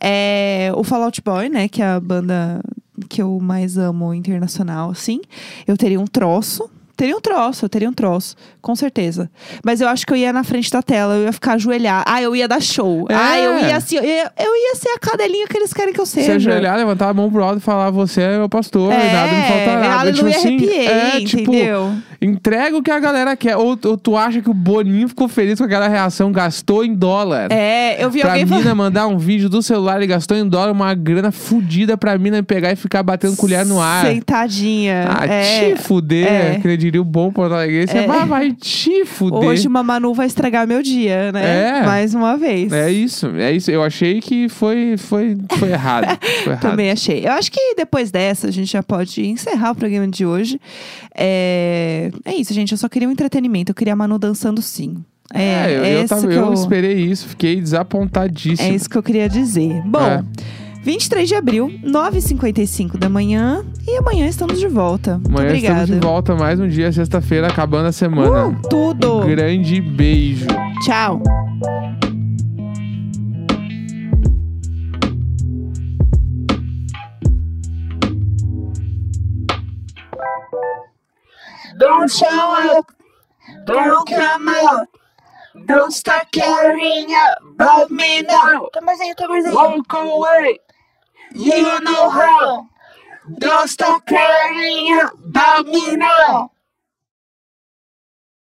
É, 0.00 0.70
o 0.74 0.84
Fall 0.84 1.02
Out 1.02 1.20
Boy, 1.22 1.48
né? 1.48 1.68
Que 1.68 1.82
é 1.82 1.86
a 1.86 2.00
banda 2.00 2.60
que 3.08 3.20
eu 3.20 3.38
mais 3.40 3.76
amo 3.76 4.14
internacional, 4.14 4.90
assim. 4.90 5.20
Eu 5.66 5.76
teria 5.76 6.00
um 6.00 6.06
troço 6.06 6.70
teria 6.96 7.16
um 7.16 7.20
troço, 7.20 7.64
eu 7.64 7.68
teria 7.68 7.88
um 7.88 7.92
troço, 7.92 8.34
com 8.62 8.74
certeza. 8.74 9.30
Mas 9.64 9.80
eu 9.80 9.88
acho 9.88 10.06
que 10.06 10.12
eu 10.12 10.16
ia 10.16 10.32
na 10.32 10.42
frente 10.42 10.70
da 10.70 10.82
tela, 10.82 11.14
eu 11.14 11.24
ia 11.24 11.32
ficar 11.32 11.52
ajoelhar. 11.54 12.02
Ah, 12.06 12.22
eu 12.22 12.34
ia 12.34 12.48
dar 12.48 12.60
show. 12.62 13.06
É. 13.08 13.14
Ah, 13.14 13.38
eu 13.38 13.58
ia 13.58 13.76
assim, 13.76 13.96
eu 13.96 14.04
ia, 14.04 14.32
eu 14.38 14.56
ia 14.56 14.74
ser 14.76 14.88
a 14.90 14.98
cadelinha 14.98 15.46
que 15.46 15.56
eles 15.56 15.72
querem 15.72 15.92
que 15.92 16.00
eu 16.00 16.06
seja. 16.06 16.26
Se 16.26 16.32
ajoelhar, 16.32 16.76
levantar 16.76 17.08
a 17.10 17.14
mão 17.14 17.30
pro 17.30 17.42
alto 17.44 17.58
e 17.58 17.60
falar, 17.60 17.90
você 17.90 18.22
é 18.22 18.38
meu 18.38 18.48
pastor, 18.48 18.92
É, 18.92 19.12
nada 19.12 19.32
me 19.32 19.42
faltará. 19.42 20.00
aleluia, 20.00 20.12
tipo 20.32 20.38
assim, 20.38 20.56
arrepiei, 20.56 20.86
é, 20.86 21.20
tipo, 21.24 21.52
entendeu? 21.54 21.92
entrega 22.20 22.76
o 22.76 22.82
que 22.82 22.90
a 22.90 22.98
galera 22.98 23.36
quer. 23.36 23.56
Ou, 23.56 23.78
ou 23.84 23.96
tu 23.98 24.16
acha 24.16 24.40
que 24.40 24.48
o 24.48 24.54
Boninho 24.54 25.08
ficou 25.08 25.28
feliz 25.28 25.58
com 25.58 25.64
aquela 25.64 25.86
reação, 25.88 26.32
gastou 26.32 26.84
em 26.84 26.94
dólar. 26.94 27.52
É, 27.52 28.02
eu 28.02 28.10
vi 28.10 28.20
Pra 28.20 28.30
alguém 28.30 28.44
mina 28.46 28.56
falando. 28.62 28.76
mandar 28.76 29.06
um 29.06 29.18
vídeo 29.18 29.48
do 29.48 29.62
celular 29.62 30.00
e 30.02 30.06
gastou 30.06 30.36
em 30.36 30.48
dólar 30.48 30.72
uma 30.72 30.94
grana 30.94 31.30
fodida 31.30 31.96
pra 31.96 32.16
mina 32.16 32.42
pegar 32.42 32.72
e 32.72 32.76
ficar 32.76 33.02
batendo 33.02 33.36
colher 33.36 33.66
no 33.66 33.80
ar. 33.80 34.06
Sentadinha. 34.06 35.08
Ah, 35.10 35.26
é. 35.26 35.74
te 35.74 35.82
fuder, 35.82 36.26
é. 36.26 36.60
ele 36.64 36.76
diria 36.86 37.00
o 37.00 37.04
bom 37.04 37.30
Porto 37.32 37.52
Alegre. 37.54 37.86
Você 37.86 37.98
É. 37.98 38.06
vai, 38.06 38.24
vai 38.26 38.52
te 38.52 39.04
fuder. 39.04 39.38
Hoje 39.48 39.66
uma 39.68 39.82
Manu 39.82 40.14
vai 40.14 40.26
estragar 40.26 40.66
meu 40.66 40.82
dia, 40.82 41.30
né? 41.32 41.80
É. 41.80 41.82
Mais 41.84 42.14
uma 42.14 42.36
vez. 42.36 42.72
É 42.72 42.90
isso, 42.90 43.26
é 43.36 43.52
isso. 43.52 43.70
Eu 43.70 43.82
achei 43.82 44.20
que 44.20 44.48
foi, 44.48 44.96
foi, 44.96 45.36
foi 45.58 45.70
errado. 45.70 46.06
Foi 46.44 46.52
errado. 46.52 46.60
Também 46.62 46.90
achei. 46.90 47.26
Eu 47.26 47.32
acho 47.32 47.50
que 47.50 47.74
depois 47.76 48.10
dessa 48.10 48.48
a 48.48 48.50
gente 48.50 48.70
já 48.72 48.82
pode 48.82 49.24
encerrar 49.26 49.72
o 49.72 49.74
programa 49.74 50.08
de 50.08 50.24
hoje. 50.24 50.60
É, 51.14 52.10
é 52.24 52.34
isso, 52.34 52.52
gente. 52.54 52.72
Eu 52.72 52.78
só 52.78 52.88
queria 52.88 53.08
um 53.08 53.12
entretenimento. 53.12 53.70
Eu 53.70 53.74
queria 53.74 53.92
a 53.92 53.96
Manu 53.96 54.18
dançando 54.18 54.60
sim. 54.62 54.96
É, 55.34 55.42
É, 55.42 55.76
eu, 55.78 55.84
é 55.84 55.94
eu, 55.96 56.04
isso 56.04 56.08
tava- 56.14 56.26
eu 56.32 56.46
eu, 56.46 56.52
esperei 56.54 56.94
isso, 57.00 57.26
fiquei 57.28 57.60
desapontadíssimo. 57.60 58.68
é 58.68 58.74
isso 58.74 58.88
que 58.88 58.96
eu 58.96 59.02
queria 59.02 59.28
dizer. 59.28 59.82
Bom, 59.84 60.00
É. 60.06 60.22
23 60.86 61.28
de 61.28 61.34
abril, 61.34 61.66
9h55 61.82 62.96
da 62.96 63.08
manhã. 63.08 63.64
E 63.88 63.96
amanhã 63.96 64.28
estamos 64.28 64.60
de 64.60 64.68
volta. 64.68 65.14
Muito 65.14 65.30
Amanhã 65.30 65.48
obrigada. 65.48 65.80
estamos 65.82 66.00
de 66.00 66.06
volta 66.06 66.34
mais 66.36 66.60
um 66.60 66.68
dia, 66.68 66.92
sexta-feira, 66.92 67.48
acabando 67.48 67.88
a 67.88 67.92
semana. 67.92 68.46
Uh, 68.46 68.68
tudo. 68.68 69.18
Um 69.18 69.26
grande 69.26 69.80
beijo. 69.80 70.46
Tchau. 70.84 71.20
Don't 81.78 82.08
show 82.08 82.26
up, 82.78 82.86
don't 83.66 84.06
come 84.08 84.48
out, 84.48 84.88
don't 85.66 85.92
start 85.92 86.30
caring 86.32 87.08
about 87.58 87.90
me 87.90 88.22
now. 88.22 88.68
Tamborzinho, 88.72 89.14
tamborzinho. 89.16 89.52
Walk 89.52 89.92
away, 89.92 90.58
you 91.34 91.80
know 91.80 92.10
how. 92.10 92.68
Don't 93.38 93.68
stop 93.68 94.06
caring 94.06 95.00
about 95.24 95.66
me 95.66 95.96
now. 95.96 96.52